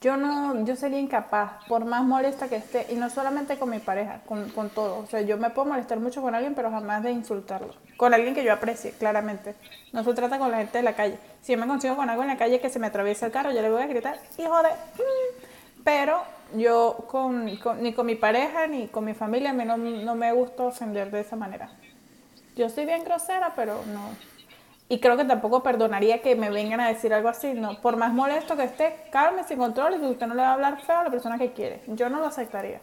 [0.02, 3.78] yo no, yo sería incapaz, por más molesta que esté, y no solamente con mi
[3.80, 4.98] pareja, con, con todo.
[4.98, 7.76] O sea, yo me puedo molestar mucho con alguien, pero jamás de insultarlo.
[7.98, 9.54] Con alguien que yo aprecie, claramente.
[9.94, 11.20] No se trata con la gente de la calle.
[11.44, 13.52] Si yo me consigo con algo en la calle que se me atraviesa el carro,
[13.52, 14.70] yo le voy a gritar, hijo de...
[14.70, 15.84] mm".
[15.84, 16.24] Pero
[16.56, 20.32] yo con, con- ni con mi pareja ni con mi familia a no, no me
[20.32, 21.70] gusta ofender de esa manera.
[22.56, 24.31] Yo soy bien grosera, pero no.
[24.94, 27.54] Y creo que tampoco perdonaría que me vengan a decir algo así.
[27.54, 30.50] No, por más molesto que esté, calme, sin control, y que usted no le va
[30.50, 31.80] a hablar feo a la persona que quiere.
[31.88, 32.82] Yo no lo aceptaría.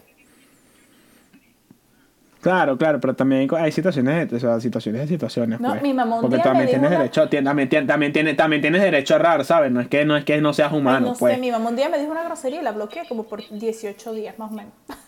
[2.40, 5.60] Claro, claro, pero también hay, situaciones, de- o sea, situaciones de situaciones.
[5.60, 5.82] No, pues.
[5.82, 8.62] mi mamá un Porque día también me tienes una- derecho, tien- también, también, tienes, también
[8.62, 9.70] tienes derecho a errar, ¿sabes?
[9.70, 11.34] No es que no es que no seas Ay, humano, no pues.
[11.34, 14.12] sé, mi mamá un día me dijo una grosería y la bloqueé como por 18
[14.12, 14.72] días, más o menos.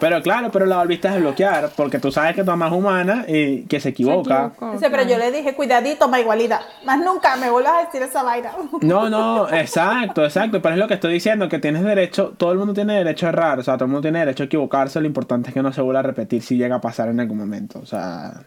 [0.00, 3.24] Pero claro, pero la volviste a desbloquear porque tú sabes que tu mamá es humana
[3.26, 4.46] y que se equivoca.
[4.46, 6.60] equivocó, Dice, pero yo le dije, cuidadito, ma igualidad.
[6.84, 8.52] Más nunca me vuelvas a decir esa vaina.
[8.80, 10.62] No, no, exacto, exacto.
[10.62, 13.30] Pero es lo que estoy diciendo, que tienes derecho, todo el mundo tiene derecho a
[13.30, 15.72] errar, o sea, todo el mundo tiene derecho a equivocarse, lo importante es que no
[15.72, 17.80] se vuelva a repetir si llega a pasar en algún momento.
[17.80, 18.42] O sea,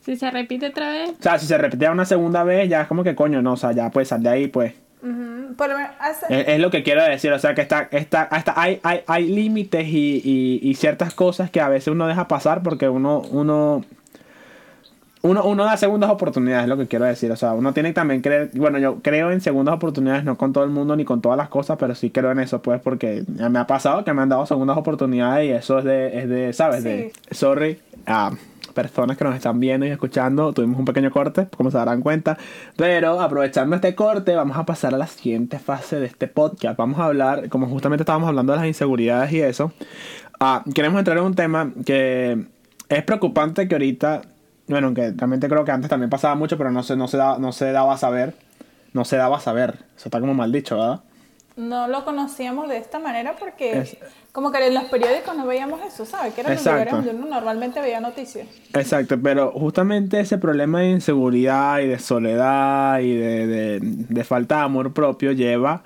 [0.00, 2.86] Si se repite otra vez, o sea si se repetía una segunda vez, ya es
[2.88, 4.74] como que coño, no, o sea, ya puedes salir de ahí, pues.
[5.56, 8.80] Por hace- Es, es lo que quiero decir, o sea, que está, está, hasta hay,
[8.82, 12.88] hay, hay límites y, y, y ciertas cosas que a veces uno deja pasar porque
[12.88, 13.84] uno, uno,
[15.22, 17.30] uno, uno da segundas oportunidades, es lo que quiero decir.
[17.32, 20.52] O sea, uno tiene que también creer, bueno, yo creo en segundas oportunidades, no con
[20.52, 23.24] todo el mundo ni con todas las cosas, pero sí creo en eso, pues, porque
[23.28, 26.52] me ha pasado que me han dado segundas oportunidades y eso es de, es de
[26.52, 26.84] ¿sabes?
[26.84, 28.32] De, sorry, a
[28.76, 32.38] personas que nos están viendo y escuchando, tuvimos un pequeño corte, como se darán cuenta,
[32.76, 36.78] pero aprovechando este corte, vamos a pasar a la siguiente fase de este podcast.
[36.78, 39.72] Vamos a hablar, como justamente estábamos hablando de las inseguridades y eso,
[40.38, 42.46] Ah, queremos entrar en un tema que
[42.88, 44.22] es preocupante que ahorita,
[44.68, 47.38] bueno, que realmente creo que antes también pasaba mucho, pero no se, no se, daba,
[47.38, 48.34] no se daba a saber.
[48.92, 49.78] No se daba a saber.
[49.96, 51.00] Eso está como mal dicho, ¿verdad?
[51.56, 53.96] No lo conocíamos de esta manera porque Es-
[54.32, 56.34] como que en los periódicos no veíamos eso, ¿sabes?
[56.34, 56.84] Que eran los Exacto.
[56.90, 58.46] lugares donde uno normalmente veía noticias.
[58.74, 64.56] Exacto, pero justamente ese problema de inseguridad y de soledad y de, de- de falta
[64.58, 65.82] de amor propio lleva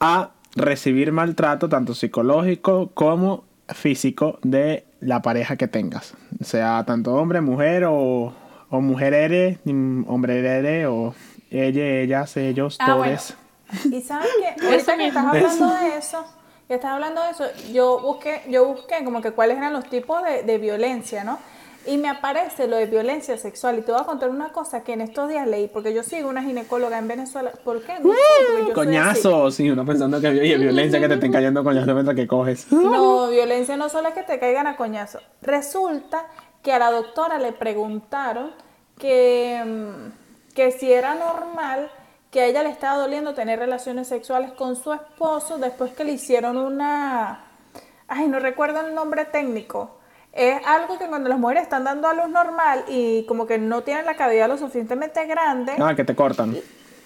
[0.00, 6.14] a recibir maltrato tanto psicológico como físico de la pareja que tengas.
[6.42, 8.34] Sea tanto hombre, mujer o,
[8.70, 9.58] o mujer eres,
[10.08, 11.14] hombre eres o
[11.50, 13.16] ella, ellas, ellos, Ah, bueno.
[13.90, 16.24] Y sabes que ahorita que estás hablando de eso,
[16.68, 20.22] que estás hablando de eso, yo busqué, yo busqué como que cuáles eran los tipos
[20.22, 21.38] de, de violencia, ¿no?
[21.86, 23.78] Y me aparece lo de violencia sexual.
[23.78, 26.28] Y te voy a contar una cosa que en estos días leí, porque yo sigo
[26.28, 27.52] una ginecóloga en Venezuela.
[27.64, 27.94] ¿Por qué?
[28.00, 28.72] No yo así.
[28.72, 32.70] Coñazos, sí, uno pensando que hay violencia que te estén cayendo coñazos mientras que coges.
[32.72, 35.20] No, violencia no solo es que te caigan a coñazo.
[35.42, 36.26] Resulta
[36.62, 38.50] que a la doctora le preguntaron
[38.98, 41.88] que, mm, que si era normal
[42.36, 46.12] que a ella le estaba doliendo tener relaciones sexuales con su esposo después que le
[46.12, 47.40] hicieron una...
[48.08, 49.96] Ay, no recuerdo el nombre técnico.
[50.34, 53.84] Es algo que cuando las mujeres están dando a luz normal y como que no
[53.84, 56.54] tienen la cavidad lo suficientemente grande, Ah, que te cortan.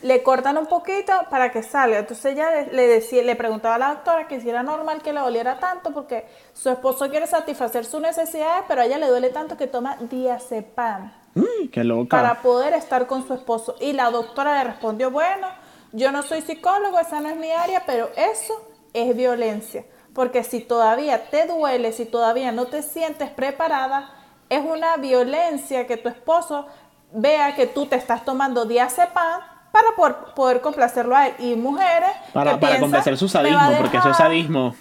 [0.02, 2.00] le cortan un poquito para que salga.
[2.00, 5.20] Entonces ella le, decía, le preguntaba a la doctora que si era normal que le
[5.20, 9.56] doliera tanto porque su esposo quiere satisfacer sus necesidades, pero a ella le duele tanto
[9.56, 12.16] que toma diazepam Mm, qué loca.
[12.16, 13.76] para poder estar con su esposo.
[13.80, 15.46] Y la doctora le respondió, bueno,
[15.92, 19.84] yo no soy psicólogo, esa no es mi área, pero eso es violencia.
[20.14, 24.10] Porque si todavía te duele, si todavía no te sientes preparada,
[24.48, 26.66] es una violencia que tu esposo
[27.12, 29.40] vea que tú te estás tomando diazepam
[29.70, 31.34] para poder, poder complacerlo a él.
[31.38, 34.26] Y mujeres Para, que para piensan, complacer su "Me va sadismo, porque eso es dejar".
[34.26, 34.74] sadismo.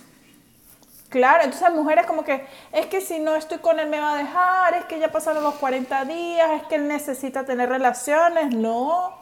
[1.09, 4.13] Claro, entonces hay mujeres como que, es que si no estoy con él me va
[4.13, 8.53] a dejar, es que ya pasaron los 40 días, es que él necesita tener relaciones.
[8.53, 9.17] No,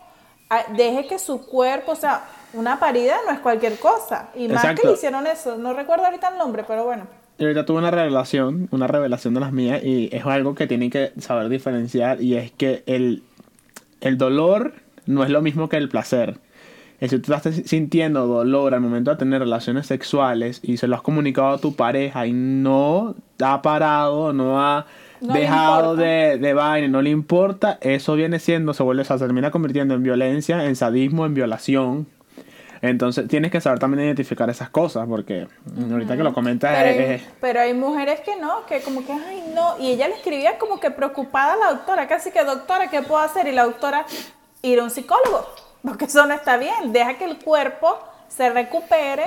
[0.75, 4.29] deje que su cuerpo, o sea, una parida no es cualquier cosa.
[4.35, 7.07] Y más que le hicieron eso, no recuerdo ahorita el nombre, pero bueno.
[7.39, 10.89] Yo ahorita tuve una revelación, una revelación de las mías, y es algo que tienen
[10.89, 13.23] que saber diferenciar, y es que el,
[14.01, 14.73] el dolor
[15.05, 16.39] no es lo mismo que el placer.
[16.99, 21.01] Si tú estás sintiendo dolor al momento de tener relaciones sexuales y se lo has
[21.03, 24.87] comunicado a tu pareja y no ha parado, no ha
[25.21, 29.19] No dejado de, de vaina, no le importa, eso viene siendo, se vuelve, o sea,
[29.19, 32.07] se termina convirtiendo en violencia, en sadismo, en violación.
[32.81, 35.47] Entonces tienes que saber también identificar esas cosas, porque
[35.91, 39.13] ahorita que lo comentas Pero hay, es- pero hay mujeres que no, que como que,
[39.13, 39.77] ay, no.
[39.79, 43.19] Y ella le escribía como que preocupada a la doctora, casi que, doctora, ¿qué puedo
[43.21, 43.47] hacer?
[43.47, 44.05] Y la doctora,
[44.61, 45.47] ir a un psicólogo,
[45.87, 46.91] porque eso no está bien.
[46.93, 47.97] Deja que el cuerpo
[48.27, 49.23] se recupere,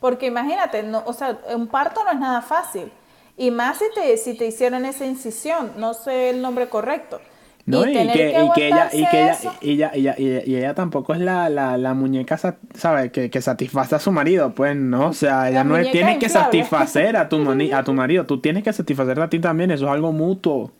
[0.00, 2.90] porque imagínate, no, o sea, un parto no es nada fácil.
[3.36, 7.20] Y más si te, si te hicieron esa incisión, no sé el nombre correcto.
[7.66, 10.42] No, y, que, y que ella, y que ella, y ella, y ella, y ella-
[10.44, 13.10] y ella tampoco es la, la, la muñeca, sa- ¿sabes?
[13.10, 16.18] Que, que satisface a su marido, pues no, o sea, ella La no es- tiene
[16.18, 19.70] que satisfacer a tu, mani- a tu marido, tú tienes que satisfacer a ti también,
[19.70, 20.72] eso es algo mutuo.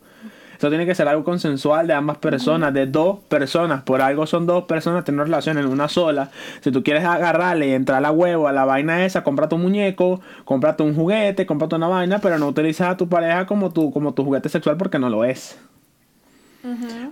[0.57, 3.83] Eso tiene que ser algo consensual de ambas personas, de dos personas.
[3.83, 6.29] Por algo son dos personas, tener relación en una sola.
[6.61, 9.57] Si tú quieres agarrarle y entrar a la huevo a la vaina esa, compra tu
[9.57, 13.91] muñeco, cómprate un juguete, cómprate una vaina, pero no utilizas a tu pareja como tu,
[13.91, 15.57] como tu juguete sexual porque no lo es.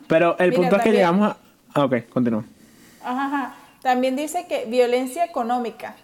[0.07, 1.37] Pero el Mira, punto es que llegamos a...
[1.73, 2.43] Ah, ok, continúa.
[3.03, 3.55] Ajá, ajá.
[3.81, 5.95] También dice que violencia económica.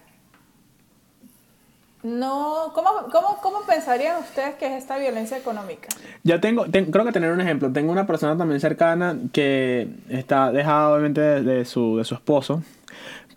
[2.01, 5.89] No, ¿cómo, cómo, ¿cómo pensarían ustedes que es esta violencia económica?
[6.23, 7.71] Yo tengo, ten- creo que tener un ejemplo.
[7.73, 12.63] Tengo una persona también cercana que está dejada obviamente de, su, de su esposo.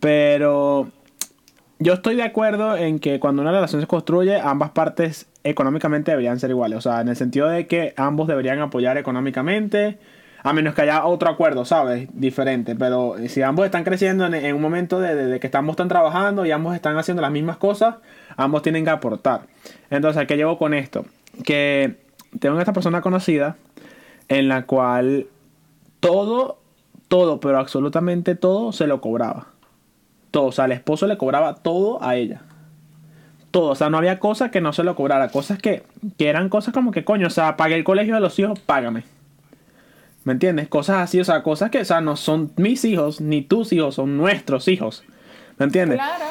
[0.00, 0.88] Pero
[1.80, 6.38] yo estoy de acuerdo en que cuando una relación se construye, ambas partes económicamente deberían
[6.38, 6.78] ser iguales.
[6.78, 9.98] O sea, en el sentido de que ambos deberían apoyar económicamente.
[10.44, 12.08] A menos que haya otro acuerdo, ¿sabes?
[12.12, 12.74] Diferente.
[12.74, 16.74] Pero si ambos están creciendo en, un momento de que ambos están trabajando y ambos
[16.74, 17.96] están haciendo las mismas cosas,
[18.36, 19.42] ambos tienen que aportar.
[19.90, 21.04] Entonces, ¿a qué llevo con esto?
[21.44, 21.96] Que
[22.40, 23.56] tengo esta persona conocida
[24.28, 25.26] en la cual
[26.00, 26.58] todo,
[27.08, 29.46] todo, pero absolutamente todo se lo cobraba.
[30.30, 32.42] Todo, o sea, el esposo le cobraba todo a ella.
[33.50, 35.28] Todo, o sea, no había cosa que no se lo cobrara.
[35.28, 35.82] Cosas que,
[36.16, 39.04] que eran cosas como que, coño, o sea, pagué el colegio de los hijos, págame.
[40.24, 40.68] ¿Me entiendes?
[40.68, 43.96] Cosas así, o sea, cosas que, o sea, no son mis hijos ni tus hijos,
[43.96, 45.04] son nuestros hijos.
[45.58, 45.98] ¿Me entiendes?
[45.98, 46.24] Claro.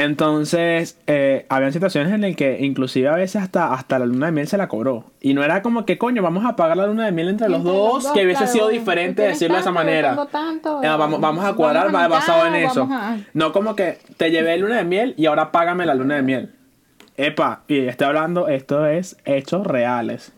[0.00, 4.32] Entonces, eh, habían situaciones en las que inclusive a veces hasta, hasta la luna de
[4.32, 5.04] miel se la cobró.
[5.20, 7.58] Y no era como que, coño, vamos a pagar la luna de miel entre los
[7.58, 10.16] Entre dos, los dos, que hubiese claro, sido diferente decirlo de esa manera.
[10.30, 12.88] tanto, Eh, vamos, vamos a cuadrar vamos a basado en eso.
[12.88, 16.22] a- No como que te llevé luna de miel y ahora págame la luna de
[16.22, 16.54] miel.
[17.16, 20.30] epa, y estoy hablando, esto es hechos reales.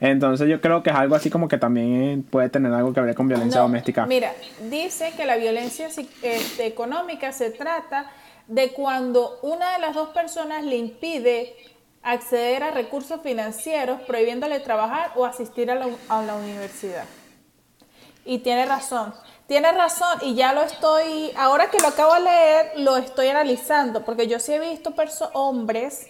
[0.00, 3.16] Entonces yo creo que es algo así como que también puede tener algo que ver
[3.16, 4.06] con violencia No, doméstica.
[4.06, 4.30] Mira,
[4.70, 8.06] dice que la violencia este, económica se trata
[8.46, 11.56] de cuando una de las dos personas le impide
[12.02, 17.06] acceder a recursos financieros, prohibiéndole trabajar o asistir a la, a la universidad.
[18.26, 19.14] Y tiene razón,
[19.46, 24.04] tiene razón y ya lo estoy, ahora que lo acabo de leer, lo estoy analizando,
[24.04, 24.94] porque yo sí he visto
[25.32, 26.06] hombres,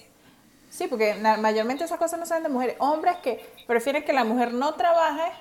[0.71, 4.53] sí, porque mayormente esas cosas no salen de mujeres, hombres que prefieren que la mujer
[4.53, 5.33] no trabaje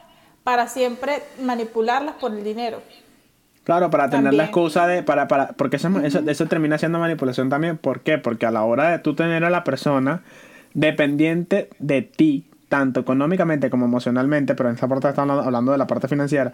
[0.44, 2.82] para siempre manipularlas por el dinero.
[3.64, 4.38] Claro, para tener También.
[4.38, 7.78] la excusa de, para, para, porque eso, eso, eso termina siendo manipulación también.
[7.78, 8.18] ¿Por qué?
[8.18, 10.22] Porque a la hora de tú tener a la persona
[10.74, 15.88] dependiente de ti, tanto económicamente como emocionalmente, pero en esa parte estamos hablando, de la
[15.88, 16.52] parte financiera,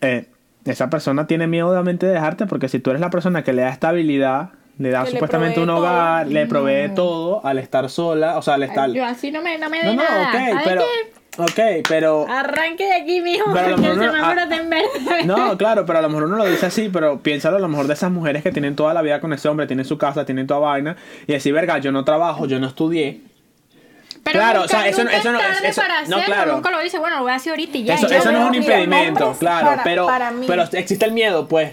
[0.00, 0.26] eh,
[0.64, 3.62] esa persona tiene miedo obviamente de dejarte porque si tú eres la persona que le
[3.62, 5.78] da estabilidad, le da Que le supuestamente un todo.
[5.78, 8.90] hogar, le provee todo al estar sola, o sea, al estar...
[8.90, 10.28] Yo así no me, no me No, dé no, nada.
[10.28, 10.82] ok, ¿Sabes pero...
[10.82, 11.21] qué?
[11.38, 12.26] Ok, pero...
[12.28, 15.24] Arranque de aquí, mijo, Pero a lo mejor no- semáforo ah, en verde.
[15.24, 17.86] No, claro, pero a lo mejor uno lo dice así, pero piénsalo a lo mejor
[17.86, 20.46] de esas mujeres que tienen toda la vida con ese hombre, tienen su casa, tienen
[20.46, 20.94] toda vaina,
[21.26, 23.22] y decir, verga, yo no trabajo, yo no estudié.
[24.22, 26.24] Pero Claro, nunca- o sea, eso no- nunca eso no- es eso- para no, hacerlo,
[26.26, 26.52] claro.
[26.52, 27.94] Nunca lo dice, bueno, lo voy a hacer ahorita y ya.
[27.94, 28.18] eso y ya.
[28.18, 31.72] eso no es un impedimento, claro, para- pero, para pero existe el miedo, pues.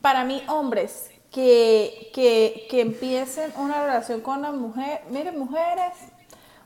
[0.00, 5.92] Para mí, hombres que, que, que empiecen una relación con una mujer, miren, mujeres,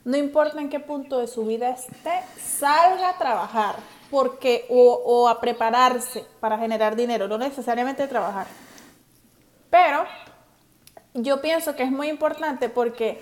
[0.05, 3.77] no importa en qué punto de su vida esté, salga a trabajar
[4.11, 8.47] porque o, a prepararse para generar dinero, no necesariamente trabajar.
[9.71, 10.05] Pero
[11.15, 13.21] yo pienso que es muy importante porque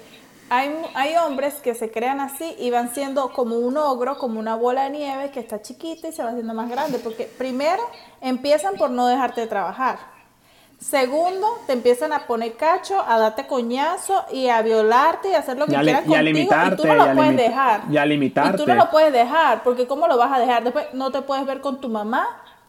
[0.51, 4.57] hay, hay hombres que se crean así y van siendo como un ogro, como una
[4.57, 6.99] bola de nieve que está chiquita y se va haciendo más grande.
[6.99, 7.83] Porque primero
[8.21, 10.12] empiezan por no dejarte trabajar.
[10.83, 15.57] Segundo, te empiezan a poner cacho, a darte coñazo y a violarte y a hacer
[15.57, 17.81] lo que Y quieran y a contigo y limitarte, tú no lo puedes dejar.
[17.91, 18.67] y a Y tú limitarte.
[18.67, 20.65] no lo puedes dejar, porque ¿cómo lo vas a dejar?
[20.65, 22.27] Después no te puedes ver con tu mamá.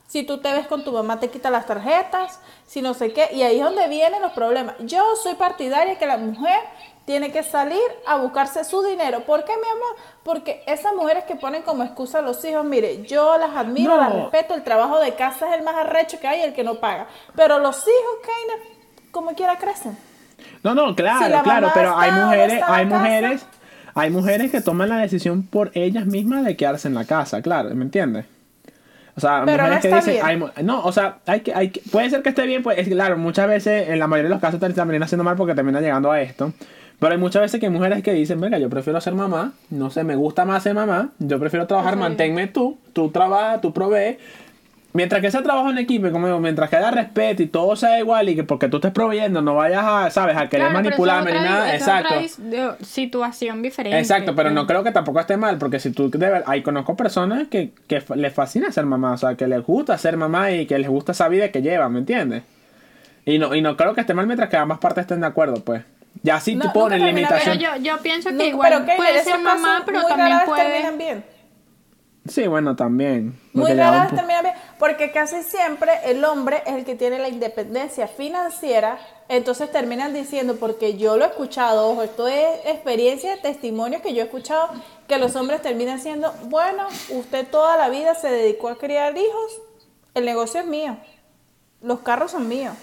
[0.07, 3.29] Si tú te ves con tu mamá, te quita las tarjetas, si no sé qué.
[3.33, 4.75] Y ahí es donde vienen los problemas.
[4.79, 6.59] Yo soy partidaria que la mujer
[7.05, 9.21] tiene que salir a buscarse su dinero.
[9.25, 9.95] ¿Por qué, mi amor?
[10.23, 14.01] Porque esas mujeres que ponen como excusa a los hijos, mire, yo las admiro, No.
[14.01, 16.75] las respeto, el trabajo de casa es el más arrecho que hay, el que no
[16.75, 17.07] paga.
[17.35, 18.67] Pero los hijos, Keiner,
[19.11, 19.97] como quiera crecen.
[20.63, 22.97] No, no, claro, la claro, pero hay mujeres, hay casa.
[22.97, 23.45] mujeres,
[23.95, 27.69] hay mujeres que toman la decisión por ellas mismas de quedarse en la casa, claro,
[27.75, 28.25] ¿me entiendes?
[29.15, 31.81] O sea, Pero no mujeres que dicen, hay no, o sea, hay que, hay que,
[31.91, 34.41] puede ser que esté bien, pues, es claro, muchas veces, en la mayoría de los
[34.41, 36.51] casos terminan haciendo mal porque termina llegando a esto.
[37.03, 39.89] Pero hay muchas veces que hay mujeres que dicen, venga, yo prefiero ser mamá, no
[39.89, 44.19] sé, me gusta más ser mamá, yo prefiero trabajar, manténme tú, tú trabajas, tú provees.
[44.93, 47.99] Mientras que ese trabajo en equipo, como digo, mientras que haya respeto y todo sea
[47.99, 51.33] igual y que porque tú estés proveyendo no vayas a, ¿sabes?, a querer Claro, manipularme
[51.33, 52.15] ni nada, exacto.
[52.79, 53.99] situación diferente.
[53.99, 57.49] Exacto, pero no creo que tampoco esté mal, porque si tú de ahí conozco personas
[57.49, 60.79] que, que les fascina ser mamá, o sea, que les gusta ser mamá y que
[60.79, 62.43] les gusta esa vida que llevan, ¿me entiendes?
[63.25, 65.55] Y no, y no creo que esté mal mientras que ambas partes estén de acuerdo,
[65.63, 65.83] pues.
[66.23, 67.81] Ya si No, tú pones termina Pero limitación.
[67.83, 70.63] yo, yo pienso que No, igual pero puede ser mamá, pero muy también puede...
[70.63, 71.25] terminan bien.
[72.25, 73.37] Sí, bueno, también.
[73.51, 76.73] Muy porque ya rara un vez pu- termina bien, porque casi siempre el hombre es
[76.75, 82.01] el que tiene la independencia financiera, entonces terminan diciendo, porque yo lo he escuchado, ojo,
[82.03, 84.69] esto es experiencia, testimonios que yo he escuchado,
[85.09, 89.61] que los hombres terminan siendo, bueno, usted toda la vida se dedicó a criar hijos,
[90.13, 90.95] el negocio es mío,
[91.81, 92.73] los carros son míos,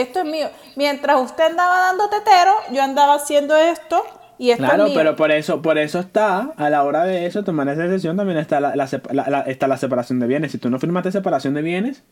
[0.00, 0.48] esto es mío.
[0.76, 4.02] Mientras usted andaba dando tetero, yo andaba haciendo esto
[4.38, 4.98] y esto Claro, es mío.
[4.98, 8.38] pero por eso, por eso está, a la hora de eso, tomar esa decisión, también
[8.38, 10.52] está la, la la- está la separación de bienes.
[10.52, 12.02] Si tú no firmaste separación de bienes,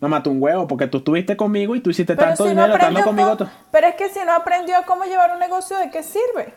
[0.00, 2.62] mamá, tú un huevo, porque tú estuviste conmigo y tú hiciste Pero tanto si no
[2.62, 3.50] dinero estando aprendió conmigo.
[3.70, 6.54] pero es que si no aprendió cómo llevar un negocio, ¿de qué sirve?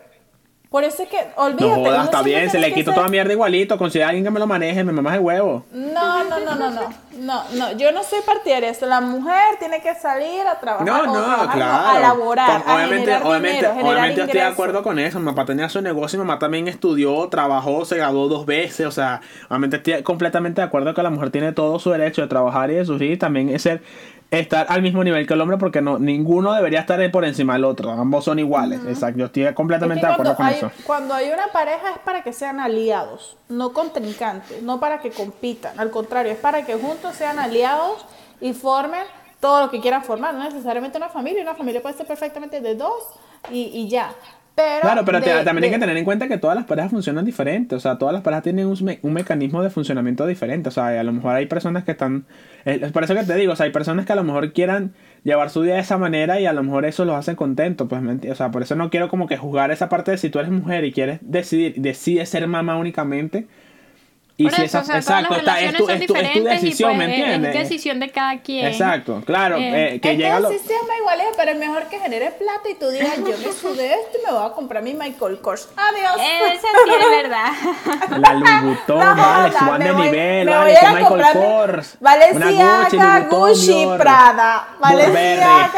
[0.70, 1.66] Por eso es que, olvídate.
[1.66, 4.38] No jodas, está bien, se le quito toda mierda igualito, consigue a alguien que me
[4.38, 5.64] lo maneje, me mamas el huevo.
[5.72, 6.88] No, no, no, no, no,
[7.20, 8.84] no, no, yo no soy partidaria de eso.
[8.84, 11.88] La mujer tiene que salir a trabajar, No, no, claro.
[11.88, 15.18] a laborar, obviamente, generar obviamente, dinero, generar obviamente estoy de acuerdo con eso.
[15.20, 18.86] Mi papá tenía su negocio, mi mamá también estudió, trabajó, se graduó dos veces.
[18.86, 22.28] O sea, obviamente estoy completamente de acuerdo que la mujer tiene todo su derecho de
[22.28, 23.82] trabajar y de surgir también es ser
[24.30, 27.64] estar al mismo nivel que el hombre porque no ninguno debería estar por encima del
[27.64, 27.90] otro.
[27.90, 28.80] Ambos son iguales.
[28.86, 30.70] Exacto, yo estoy Es completamente que de acuerdo con hay, eso.
[30.84, 35.78] cuando hay una pareja es para que sean aliados, no contrincantes, no para que compitan.
[35.80, 38.04] Al contrario, es para que juntos sean aliados
[38.40, 39.02] y formen
[39.40, 40.34] todo lo que quieran formar.
[40.34, 43.04] No necesariamente una familia, una familia puede ser perfectamente de dos
[43.50, 44.12] y, y ya.
[44.58, 46.90] Pero Claro, pero te- de- también hay que tener en cuenta que todas las parejas
[46.90, 47.74] funcionan diferente.
[47.76, 50.68] O sea, todas las parejas tienen un, me- un mecanismo de funcionamiento diferente.
[50.68, 52.24] O sea, a lo mejor hay personas que están.
[52.64, 54.92] Es por eso que te digo, o sea, hay personas que a lo mejor quieran
[55.24, 58.02] llevar su vida de esa manera y a lo mejor eso los hace contentos, pues,
[58.02, 60.30] ¿me enti- o sea, por eso no quiero como que juzgar esa parte de si
[60.30, 63.46] tú eres mujer y quieres decidir, decides ser mamá únicamente.
[64.40, 66.06] Y Por si eso, esa, o sea, exacto, está- es, relaciones tu, es, tu, es
[66.06, 67.54] tu diferentes y, decisión, pues, ¿me es- entiendes?
[67.56, 68.66] Es decisión de cada quien.
[68.68, 70.48] Exacto, claro, Eh, eh, que es llega que lo...
[70.50, 73.52] así se llama igualito, pero es mejor que genere plata y tú digas, yo me
[73.52, 75.68] sudé esto y me voy a comprar mi Michael Kors.
[75.76, 76.20] Adiós.
[76.54, 77.52] Esa sí es verdad.
[78.20, 81.96] La Louis Vuitton, No vale, suban de voy- nivel, vale, a que a Michael Kors,
[81.98, 84.68] Valenciaga, Gucci, Gucci, Prada.
[84.78, 85.70] Valenciaga.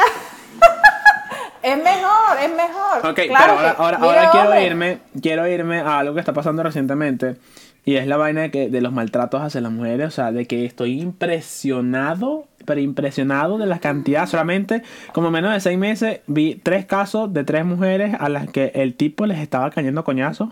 [1.62, 3.06] es mejor, es mejor.
[3.10, 6.62] Ok, Claro pero ahora, ahora, ahora quiero irme, quiero irme a algo que está pasando
[6.62, 7.36] recientemente.
[7.84, 10.08] Y es la vaina de, que, de los maltratos hacia las mujeres.
[10.08, 14.26] O sea, de que estoy impresionado, pero impresionado de la cantidad.
[14.26, 18.72] Solamente, como menos de seis meses, vi tres casos de tres mujeres a las que
[18.74, 20.50] el tipo les estaba cayendo coñazos.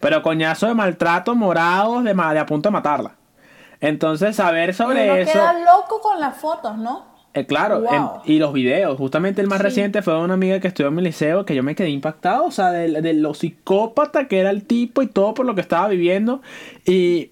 [0.00, 3.12] Pero coñazos de maltrato morados de, de a punto de matarla.
[3.80, 5.32] Entonces, saber sobre uno eso.
[5.32, 7.09] queda loco con las fotos, ¿no?
[7.32, 8.22] Eh, claro, Wow.
[8.24, 8.96] en- y los videos.
[8.98, 11.62] Justamente el más reciente fue de una amiga que estudió en mi liceo que yo
[11.62, 15.32] me quedé impactado, o sea, de, de lo psicópata que era el tipo y todo
[15.34, 16.42] por lo que estaba viviendo.
[16.84, 17.30] Y,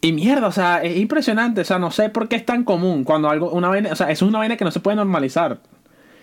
[0.00, 3.04] y mierda, o sea, es impresionante, o sea, no sé por qué es tan común
[3.04, 5.58] cuando algo, una vaina, o sea, eso es una vaina que no se puede normalizar.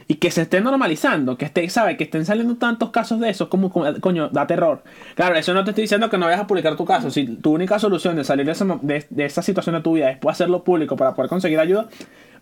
[0.09, 1.97] Y que se esté normalizando, que esté, ¿sabe?
[1.97, 4.81] Que estén saliendo tantos casos de eso, como, como- coño, da terror.
[5.15, 7.11] Claro, eso no te estoy diciendo que no vayas a publicar tu caso.
[7.11, 10.09] Si tu única solución de salir de esa, de, de esa situación de tu vida
[10.11, 11.87] es hacerlo público para poder conseguir ayuda,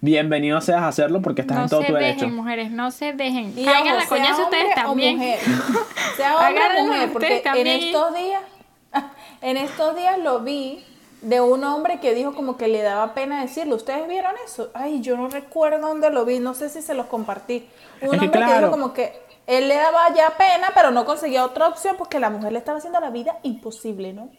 [0.01, 2.29] bienvenido seas a hacerlo porque estás No en todo se tu dejen, derecho.
[2.33, 3.53] mujeres, no se dejen.
[3.57, 5.17] Y Caigan ojo, la coñazo sea ustedes hombre o también.
[5.17, 5.39] mujer.
[6.17, 8.41] Sea hombre o mujer, porque en estos días,
[9.41, 10.83] en estos días lo vi
[11.21, 13.75] de un hombre que dijo como que le daba pena decirlo.
[13.75, 14.69] ¿Ustedes vieron eso?
[14.73, 17.67] Ay, yo no recuerdo dónde lo vi, no sé si se los compartí.
[18.01, 18.57] Un Es que hombre que claro.
[18.67, 19.13] dijo como que
[19.47, 22.79] él le daba ya pena, pero no conseguía otra opción porque la mujer le estaba
[22.79, 24.29] haciendo la vida imposible, ¿no?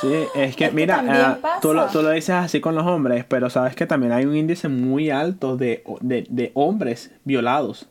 [0.00, 1.02] Sí, es que Es mira,
[1.42, 4.26] ah, tú, lo, tú lo dices así con los hombres, pero sabes que también hay
[4.26, 7.88] un índice muy alto de, de, de hombres violados.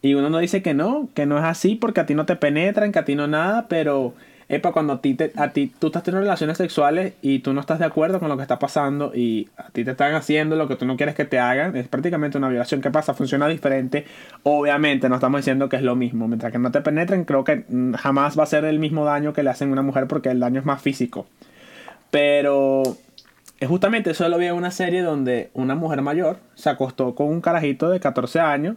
[0.00, 2.36] Y uno no dice que no, que no es así porque a ti no te
[2.36, 4.14] penetran, que a ti no nada, pero
[4.48, 7.60] epa, cuando a ti, te, a ti tú estás teniendo relaciones sexuales y tú no
[7.60, 10.68] estás de acuerdo con lo que está pasando y a ti te están haciendo lo
[10.68, 12.80] que tú no quieres que te hagan, es prácticamente una violación.
[12.80, 13.14] ¿Qué pasa?
[13.14, 14.06] Funciona diferente.
[14.42, 16.28] Obviamente no estamos diciendo que es lo mismo.
[16.28, 19.32] Mientras que no te penetren, creo que mm, jamás va a ser el mismo daño
[19.32, 21.26] que le hacen a una mujer porque el daño es más físico.
[22.10, 22.82] Pero
[23.60, 27.26] es justamente eso lo vi en una serie donde una mujer mayor se acostó con
[27.28, 28.76] un carajito de 14 años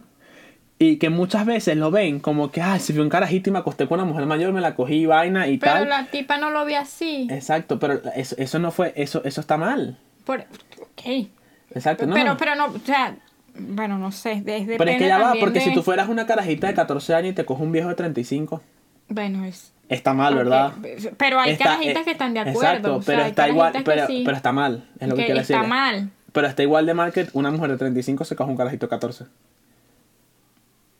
[0.82, 3.58] y que muchas veces lo ven como que, ay, si fui un carajito y me
[3.60, 5.88] acosté con una mujer mayor, me la cogí vaina y Pero tal.
[5.88, 7.28] la tipa no lo ve así.
[7.30, 9.96] Exacto, pero eso, eso no fue, eso, eso está mal.
[10.24, 11.28] Por, ok.
[11.74, 12.14] Exacto, no.
[12.14, 13.16] Pero, pero no, o sea,
[13.54, 14.40] bueno, no sé.
[14.44, 17.32] Desde Pero es que ya va, porque si tú fueras una carajita de 14 años
[17.32, 18.60] y te coges un viejo de 35,
[19.08, 19.72] Bueno, es.
[19.88, 20.72] está mal, ¿verdad?
[21.16, 22.60] Pero hay Está- carajitas eh, que están de acuerdo.
[22.60, 25.26] Exacto, o sea, pero está igual, pero, sí, pero está mal, es lo que, que
[25.26, 25.56] quiero decir.
[25.56, 26.10] está mal.
[26.32, 28.90] Pero está igual de mal que una mujer de 35 se coge un carajito de
[28.90, 29.24] 14.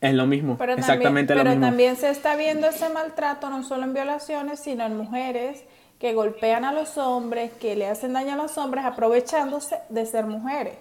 [0.03, 1.67] Es lo mismo, Pero exactamente también, lo pero mismo.
[1.67, 5.65] también se está viendo ese maltrato no solo en violaciones, sino en mujeres
[6.01, 10.27] que golpean a los hombres, que le hacen daño a los hombres aprovechándose de ser
[10.27, 10.75] mujeres.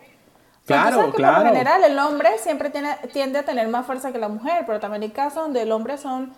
[0.63, 1.35] O sea, tú Claro, que claro.
[1.37, 4.63] Por lo general el hombre siempre tiene, tiende a tener más fuerza que la mujer,
[4.65, 6.33] pero también hay casos donde el hombre son,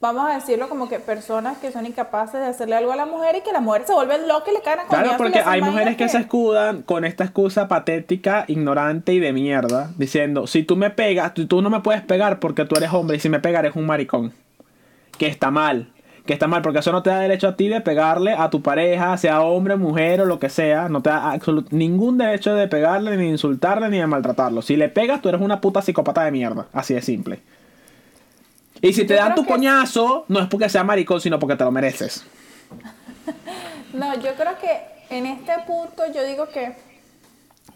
[0.00, 3.36] vamos a decirlo como que personas que son incapaces de hacerle algo a la mujer
[3.36, 5.96] y que la mujer se vuelve loca y le caen a Claro, porque hay mujeres
[5.96, 10.90] que se escudan con esta excusa patética, ignorante y de mierda, diciendo, si tú me
[10.90, 13.76] pegas, tú, no me puedes pegar porque tú eres hombre y si me pegas eres
[13.76, 14.32] un maricón.
[15.18, 15.88] Que está mal,
[16.26, 18.60] que está mal, porque eso no te da derecho a ti de pegarle a tu
[18.60, 21.38] pareja, sea hombre, mujer o lo que sea, no te da
[21.70, 24.60] ningún derecho de pegarle, ni de insultarle, ni de maltratarlo.
[24.60, 27.40] Si le pegas, tú eres una puta psicópata de mierda, así de simple.
[28.82, 31.64] Y si te Yo dan tu coñazo, no es porque sea maricón, sino porque te
[31.64, 32.24] lo mereces.
[33.92, 36.76] No, yo creo que en este punto yo digo que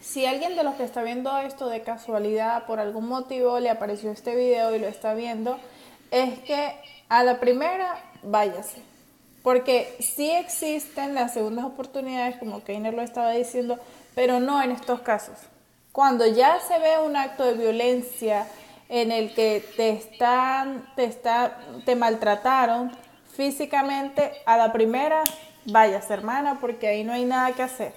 [0.00, 4.10] si alguien de los que está viendo esto de casualidad, por algún motivo le apareció
[4.10, 5.58] este video y lo está viendo,
[6.10, 6.74] es que
[7.08, 8.82] a la primera váyase.
[9.42, 13.78] Porque sí existen las segundas oportunidades, como Keiner lo estaba diciendo,
[14.14, 15.36] pero no en estos casos.
[15.92, 18.46] Cuando ya se ve un acto de violencia
[18.90, 22.90] en el que te están, te está, te maltrataron
[23.36, 25.22] físicamente, a la primera
[25.64, 27.92] váyase, hermana, porque ahí no hay nada que hacer.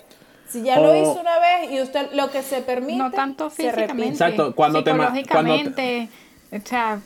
[0.47, 3.63] Si ya lo hizo una vez y usted lo que se permite, No tanto se
[3.71, 4.09] físicamente.
[4.13, 6.09] Exacto, cuando te psicológicamente.
[6.51, 6.99] O sea,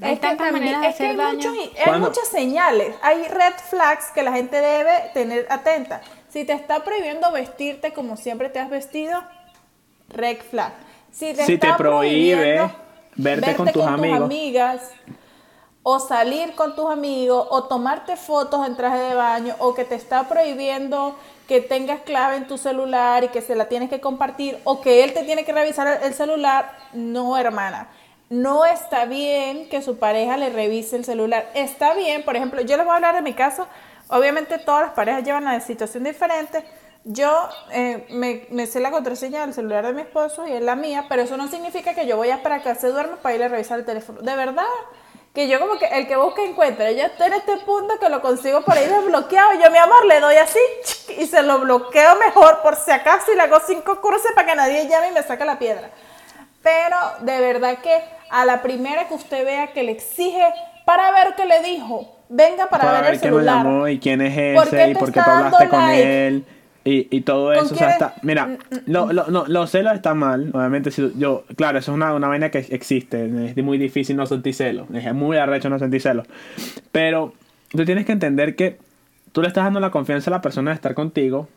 [0.00, 1.50] hay Es que, tantas maneras de hay, hacer daño.
[1.50, 6.00] muchos- hay muchas señales, hay red flags que la gente debe tener atenta.
[6.30, 9.22] Si te está prohibiendo vestirte como siempre te has vestido,
[10.08, 10.72] red flag.
[11.12, 12.70] Si te, Si te está prohíbe
[13.16, 14.20] verte con tus amigas.
[14.22, 14.90] amigas,
[15.82, 19.94] o salir con tus amigos, o tomarte fotos en traje de baño, o que te
[19.94, 24.58] está prohibiendo que tengas clave en tu celular y que se la tienes que compartir,
[24.64, 27.88] o que él te tiene que revisar el celular, no, hermana.
[28.30, 31.50] No está bien que su pareja le revise el celular.
[31.54, 33.66] Está bien, por ejemplo, yo les voy a hablar de mi caso.
[34.08, 36.64] Obviamente todas las parejas llevan a situación diferente.
[37.04, 40.74] Yo eh, me, me, sé la contraseña del celular de mi esposo y es la
[40.74, 43.42] mía, pero eso no significa que yo voy a esperar que se duerma para ir
[43.42, 44.22] a revisar el teléfono.
[44.22, 44.64] De verdad,
[45.34, 46.92] que yo como que el que busca encuentra.
[46.92, 49.52] Yo estoy en este punto que lo consigo por ahí desbloqueado.
[49.54, 50.60] Yo, mi amor, le doy así
[51.18, 54.54] y se lo bloqueo mejor por si acaso y le hago cinco cruces para que
[54.54, 55.90] nadie llame y me saque la piedra.
[56.62, 58.00] Pero de verdad que
[58.30, 60.44] a la primera que usted vea que le exige
[60.86, 63.64] para ver qué le dijo, venga para, ver el celular.
[63.64, 66.46] Llamó, y quién es ese y por qué tú hablaste con él.
[66.86, 69.94] Y, y todo eso, o sea, está, mira, mm, mm, lo, lo, no, los celos
[69.94, 73.78] están mal, obviamente, si yo, claro, eso es una, una vaina que existe, es muy
[73.78, 76.26] difícil no sentir celos, es muy arrecho no sentir celos,
[76.92, 77.32] pero
[77.70, 78.76] tú tienes que entender que
[79.32, 81.48] tú le estás dando la confianza a la persona de estar contigo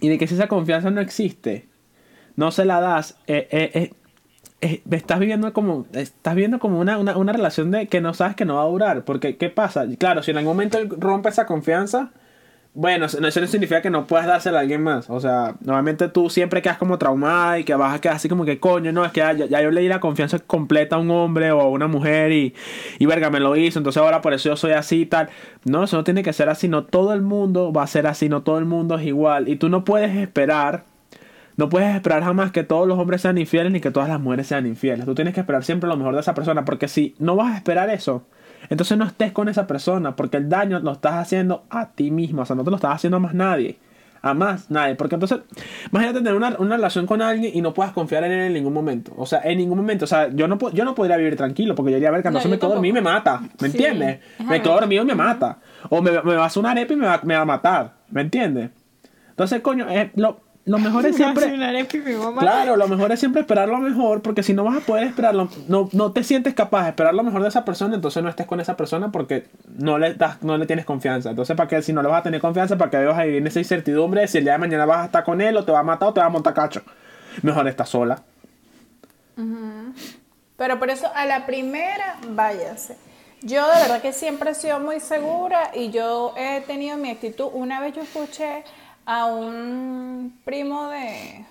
[0.00, 1.66] y de que si esa confianza no existe,
[2.36, 3.92] no se la das, eh, eh,
[4.62, 8.36] eh, estás viviendo como estás viendo como una, una, una, relación de que no sabes
[8.36, 11.46] que no va a durar porque qué pasa claro si en algún momento rompe esa
[11.46, 12.10] confianza
[12.72, 15.10] bueno, eso no significa que no puedas dársela a alguien más.
[15.10, 18.44] O sea, normalmente tú siempre quedas como traumada y que vas a quedar así como
[18.44, 21.10] que coño, no, es que ya, ya yo le di la confianza completa a un
[21.10, 22.54] hombre o a una mujer y,
[22.98, 25.30] y verga, me lo hizo, entonces ahora por eso yo soy así y tal.
[25.64, 28.28] No, eso no tiene que ser así, no todo el mundo va a ser así,
[28.28, 29.48] no todo el mundo es igual.
[29.48, 30.84] Y tú no puedes esperar,
[31.56, 34.46] no puedes esperar jamás que todos los hombres sean infieles ni que todas las mujeres
[34.46, 35.06] sean infieles.
[35.06, 37.56] Tú tienes que esperar siempre lo mejor de esa persona, porque si no vas a
[37.56, 38.24] esperar eso,
[38.68, 42.42] entonces no estés con esa persona, porque el daño lo estás haciendo a ti mismo,
[42.42, 43.78] o sea, no te lo estás haciendo a más nadie.
[44.22, 44.96] A más nadie.
[44.96, 45.38] Porque entonces,
[45.90, 48.74] imagínate tener una, una, relación con alguien y no puedas confiar en él en ningún
[48.74, 49.12] momento.
[49.16, 50.04] O sea, en ningún momento.
[50.04, 52.30] O sea, yo no, yo no podría vivir tranquilo porque yo iría a ver que
[52.30, 53.40] no, se me quedo dormido y me mata.
[53.60, 54.20] ¿Me entiendes?
[54.46, 55.58] Me quedo dormido y me mata.
[55.88, 57.94] O me, me va a hacer una arepa y me va, me va a matar.
[58.10, 58.68] ¿Me entiendes?
[59.30, 60.40] Entonces, coño, es lo,
[60.70, 61.52] lo mejor es siempre.
[62.38, 65.48] Claro, lo mejor es siempre esperar lo mejor, porque si no vas a poder esperarlo,
[65.66, 68.46] no, no te sientes capaz de esperar lo mejor de esa persona, entonces no estés
[68.46, 71.30] con esa persona porque no le das, no le tienes confianza.
[71.30, 71.82] Entonces, ¿para qué?
[71.82, 74.20] Si no le vas a tener confianza, ¿para qué vas a vivir en esa incertidumbre
[74.20, 75.82] de si el día de mañana vas a estar con él o te va a
[75.82, 76.82] matar o te va a montar cacho?
[77.42, 78.22] Mejor estar sola.
[80.56, 82.96] Pero por eso a la primera, váyase.
[83.42, 87.48] Yo de verdad que siempre he sido muy segura y yo he tenido mi actitud.
[87.54, 88.64] Una vez yo escuché
[89.06, 91.44] a un primo de,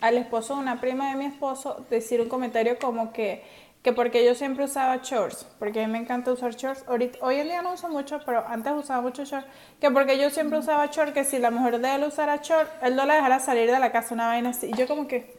[0.00, 3.42] al esposo de una prima de mi esposo, decir un comentario como que,
[3.82, 7.36] que porque yo siempre usaba shorts, porque a mí me encanta usar shorts, ahorita, hoy
[7.36, 9.46] en día no uso mucho, pero antes usaba mucho shorts,
[9.80, 12.96] que porque yo siempre usaba shorts, que si la mujer de él usara shorts, él
[12.96, 15.38] no la dejara salir de la casa, una vaina así, y yo como que...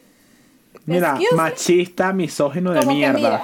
[0.85, 3.43] Mira, machista, misógino de mierda.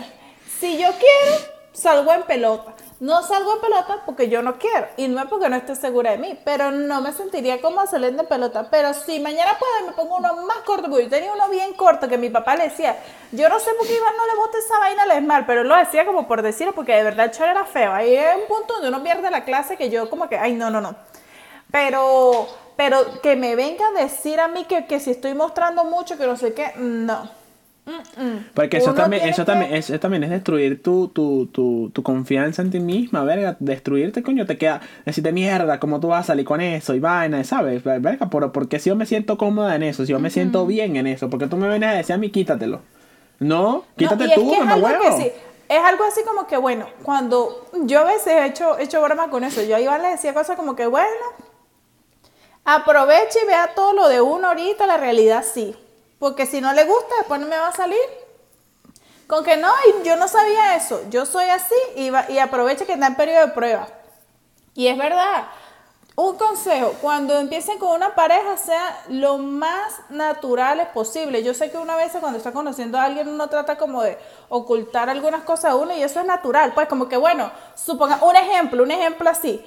[0.60, 2.74] si yo quiero, salgo en pelota.
[3.00, 4.88] No salgo en pelota porque yo no quiero.
[4.98, 6.40] Y no es porque no esté segura de mí.
[6.44, 8.68] Pero no me sentiría como saliendo en pelota.
[8.72, 10.90] Pero si mañana puedo, me pongo uno más corto.
[10.90, 12.98] Porque yo tenía uno bien corto que mi papá le decía.
[13.32, 15.46] Yo no sé por qué Iván no le bote esa vaina al esmal.
[15.46, 16.74] Pero lo decía como por decirlo.
[16.74, 17.94] Porque de verdad el chor era feo.
[17.94, 20.72] Ahí es un punto donde uno pierde la clase que yo como que, ay, no,
[20.72, 20.96] no, no.
[21.72, 26.18] Pero, pero que me venga a decir a mí que, que si estoy mostrando mucho,
[26.18, 27.30] que no sé qué, no.
[28.54, 32.72] Porque eso también, eso, también, eso también es destruir tu, tu, tu, tu, confianza en
[32.72, 33.56] ti misma, verga.
[33.60, 34.82] Destruirte, coño, te queda.
[35.06, 36.96] Decirte mierda, ¿cómo tú vas a salir con eso?
[36.96, 37.84] Y vaina, ¿sabes?
[37.84, 40.98] Verga, por, porque si yo me siento cómoda en eso, si yo me siento bien
[40.98, 42.82] en eso, porque tú me vienes a decir a mí, quítatelo.
[43.40, 45.32] No, quítate tú, es, es, algo sí,
[45.70, 49.30] es algo así como que, bueno, cuando yo a veces he hecho, he hecho broma
[49.30, 51.12] con eso, yo a Iván le decía cosas como que, bueno,
[52.66, 55.76] aproveche y vea todo lo de uno ahorita, la realidad sí.
[56.20, 58.00] Porque si no le gusta, después no me va a salir.
[59.28, 59.72] Con que no,
[60.04, 61.02] yo no sabía eso.
[61.10, 63.88] Yo soy así y, y aproveche que está en periodo de prueba.
[64.74, 65.48] Y es verdad.
[66.16, 71.44] Un consejo, cuando empiecen con una pareja, sea lo más naturales posible.
[71.44, 74.18] Yo sé que una vez cuando está conociendo a alguien uno trata como de
[74.50, 76.74] ocultar algunas cosas a uno y eso es natural.
[76.74, 79.64] Pues como que bueno, suponga un ejemplo, un ejemplo así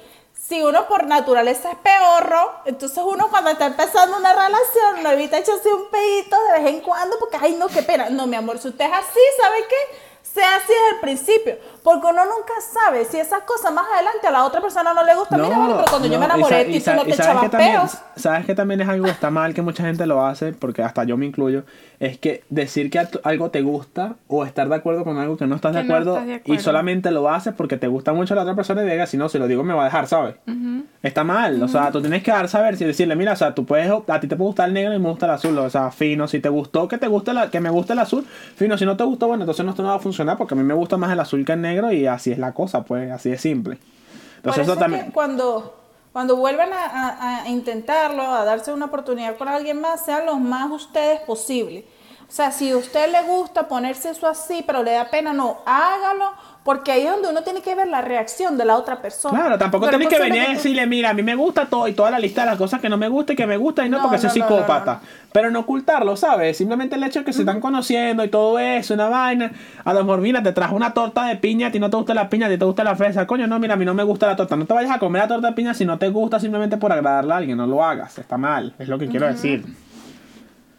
[0.47, 5.37] si uno por naturaleza es peorro, entonces uno cuando está empezando una relación no evita
[5.37, 8.09] echarse un pedito de vez en cuando porque, ay, no, qué pena.
[8.09, 9.97] No, mi amor, si usted es así, ¿sabe qué?
[10.23, 14.31] Sea así desde el principio, porque uno nunca sabe si esas cosas más adelante a
[14.31, 15.37] la otra persona no le gusta.
[15.37, 17.97] Mira, pero cuando yo me enamoré de ti, tú no te echabas peos.
[18.15, 21.03] ¿sabes que también es algo que está mal, que mucha gente lo hace, porque hasta
[21.03, 21.63] yo me incluyo?
[22.01, 25.55] Es que decir que algo te gusta o estar de acuerdo con algo que no
[25.55, 28.41] estás, de, no acuerdo, estás de y solamente lo haces porque te gusta mucho la
[28.41, 30.33] otra persona y diga, si no, si lo digo me va a dejar, ¿sabes?
[30.47, 30.83] Ujú.
[31.03, 33.67] Está mal, o sea, tú tienes que dar saber si decirle, mira, o sea, tú
[33.67, 35.91] puedes, a ti te puede gustar el negro y me gusta el azul, o sea,
[35.91, 38.25] fino, si te gustó que te guste la, que me guste el azul,
[38.55, 40.57] fino, si no te gustó, bueno, entonces no, esto no va a funcionar porque a
[40.57, 43.11] mí me gusta más el azul que el negro y así es la cosa, pues,
[43.11, 43.75] así es simple.
[43.75, 45.05] Por Entonces eso eso es también...
[45.05, 45.80] que cuando,
[46.11, 51.21] cuando vuelvan a, intentarlo, a darse una oportunidad con alguien más, sean los más ustedes
[51.21, 51.85] posible.
[52.27, 55.59] O sea, si a usted le gusta ponerse eso así, pero le da pena, no,
[55.65, 56.33] hágalo,
[56.63, 59.35] porque ahí es donde uno tiene que ver la reacción de la otra persona.
[59.39, 62.11] Claro, tampoco tienes que venir a decirle, mira, a mí me gusta todo y toda
[62.11, 63.97] la lista de las cosas que no me gusta y que me gusta y no,
[63.97, 64.93] No, porque soy no, no, psicópata.
[64.95, 65.21] no.
[65.33, 66.57] Pero no ocultarlo, ¿sabes?
[66.57, 69.51] Simplemente el hecho de que se están conociendo y todo eso, una vaina.
[69.83, 72.13] A lo mejor, mira, te trajo una torta de piña, a ti no te gusta
[72.13, 73.25] la piña, a ti te gusta la fresa.
[73.25, 74.55] Coño, no, mira, a mí no me gusta la torta.
[74.55, 76.91] No te vayas a comer la torta de piña si no te gusta simplemente por
[76.91, 77.57] agradarle a alguien.
[77.57, 79.65] No lo hagas, está mal, es lo que quiero decir.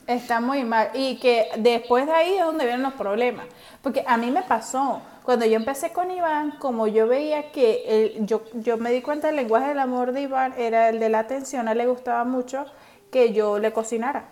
[0.06, 0.88] Está muy mal.
[0.94, 3.46] Y que después de ahí es donde vienen los problemas.
[3.82, 5.00] Porque a mí me pasó.
[5.22, 9.36] Cuando yo empecé con Iván, como yo veía que yo, yo me di cuenta del
[9.36, 12.66] lenguaje del amor de Iván era el de la atención, a él le gustaba mucho
[13.12, 14.24] que yo le cocinara.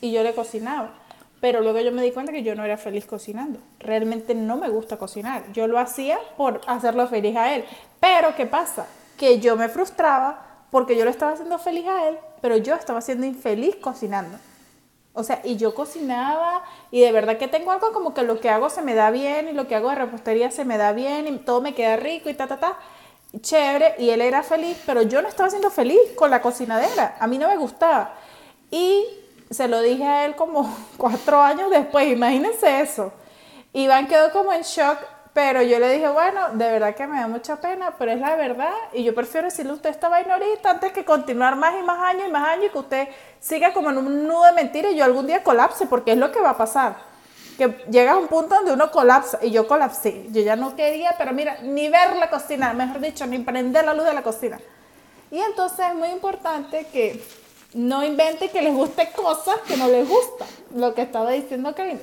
[0.00, 0.94] Y yo le cocinaba.
[1.40, 3.60] Pero luego yo me di cuenta que yo no era feliz cocinando.
[3.78, 5.44] Realmente no me gusta cocinar.
[5.52, 7.64] Yo lo hacía por hacerlo feliz a él.
[8.00, 8.86] Pero ¿qué pasa?
[9.16, 13.00] Que yo me frustraba porque yo lo estaba haciendo feliz a él, pero yo estaba
[13.00, 14.38] siendo infeliz cocinando.
[15.20, 18.48] O sea, y yo cocinaba y de verdad que tengo algo como que lo que
[18.48, 21.28] hago se me da bien y lo que hago de repostería se me da bien
[21.28, 22.78] y todo me queda rico y ta, ta, ta.
[23.40, 27.16] Chévere, y él era feliz, pero yo no estaba siendo feliz con la cocinadera.
[27.20, 28.14] A mí no me gustaba.
[28.70, 29.04] Y
[29.50, 33.12] se lo dije a él como cuatro años después, imagínense eso.
[33.72, 34.98] Iván quedó como en shock,
[35.32, 38.34] pero yo le dije, bueno, de verdad que me da mucha pena, pero es la
[38.34, 38.72] verdad.
[38.92, 42.00] Y yo prefiero decirle a usted esta vaina ahorita antes que continuar más y más
[42.00, 43.08] años y más años y que usted
[43.38, 46.32] siga como en un nudo de mentira y yo algún día colapse, porque es lo
[46.32, 46.96] que va a pasar.
[47.56, 50.26] Que llega a un punto donde uno colapsa y yo colapsé.
[50.30, 53.94] Yo ya no quería, pero mira, ni ver la cocina, mejor dicho, ni prender la
[53.94, 54.58] luz de la cocina.
[55.30, 57.22] Y entonces es muy importante que
[57.74, 60.48] no invente que les guste cosas que no les gustan.
[60.74, 62.00] Lo que estaba diciendo Karina.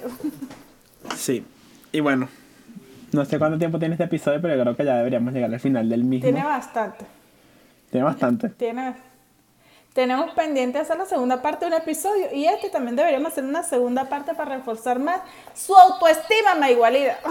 [1.17, 1.45] Sí.
[1.91, 2.29] Y bueno,
[3.11, 5.89] no sé cuánto tiempo tiene este episodio, pero creo que ya deberíamos llegar al final
[5.89, 6.23] del mismo.
[6.23, 7.05] Tiene bastante.
[7.89, 8.49] Tiene bastante.
[8.57, 8.95] Tiene.
[9.93, 13.63] Tenemos pendiente hacer la segunda parte de un episodio y este también deberíamos hacer una
[13.63, 15.21] segunda parte para reforzar más
[15.55, 17.17] su autoestima, ma igualida.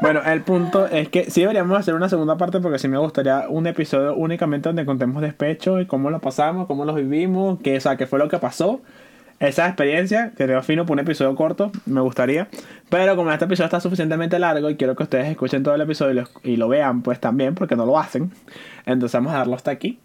[0.00, 3.46] Bueno, el punto es que sí deberíamos hacer una segunda parte porque sí me gustaría
[3.48, 7.80] un episodio únicamente donde contemos despecho y cómo lo pasamos, cómo lo vivimos, qué, o
[7.80, 8.82] sea, qué fue lo que pasó.
[9.40, 12.48] Esa experiencia, que creo fino por un episodio corto, me gustaría.
[12.88, 16.12] Pero como este episodio está suficientemente largo y quiero que ustedes escuchen todo el episodio
[16.12, 18.32] y lo, y lo vean, pues también, porque no lo hacen.
[18.86, 19.98] Entonces vamos a darlo hasta aquí.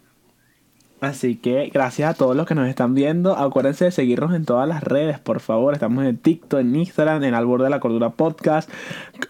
[1.02, 3.38] Así que gracias a todos los que nos están viendo.
[3.38, 5.74] Acuérdense de seguirnos en todas las redes, por favor.
[5.74, 8.70] Estamos en TikTok, en Instagram, en Al Borde de la Cordura Podcast.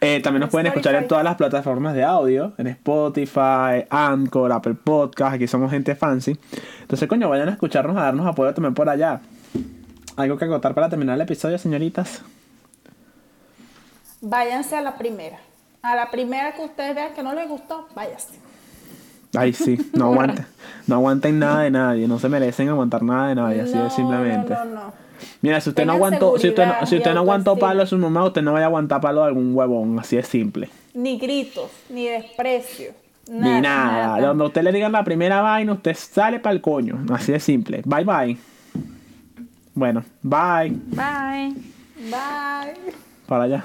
[0.02, 4.76] Eh, también nos pueden escuchar en todas las plataformas de audio, en Spotify, Anchor, Apple
[4.84, 5.36] Podcast.
[5.36, 6.40] Aquí somos gente fancy.
[6.82, 9.22] Entonces, coño, vayan a escucharnos, a darnos apoyo también por allá.
[10.20, 12.22] ¿Algo que agotar para terminar el episodio, señoritas?
[14.20, 15.40] Váyanse a la primera.
[15.82, 18.38] A la primera que ustedes vean que no les gustó, váyase.
[19.34, 20.46] Ay, sí, no aguanten.
[20.88, 22.06] No aguanten nada de nadie.
[22.06, 24.54] No se merecen aguantar nada de nadie, así no, de simplemente.
[24.54, 24.94] No, no.
[25.42, 27.98] Mira, si usted no aguantó, si usted no, si usted no aguantó palo a su
[27.98, 30.70] mamá, usted no vaya a aguantar palo a algún huevón, así de simple.
[30.96, 32.92] Ni gritos, ni desprecio.
[33.30, 34.20] Ni nada.
[34.20, 37.06] Donde usted le digan la primera vaina, usted sale para el coño.
[37.10, 37.84] Así de simple.
[37.86, 38.49] Bye bye.
[39.80, 40.74] Bueno, bye.
[40.92, 41.56] Bye.
[42.12, 42.94] Bye.
[43.26, 43.64] Para allá.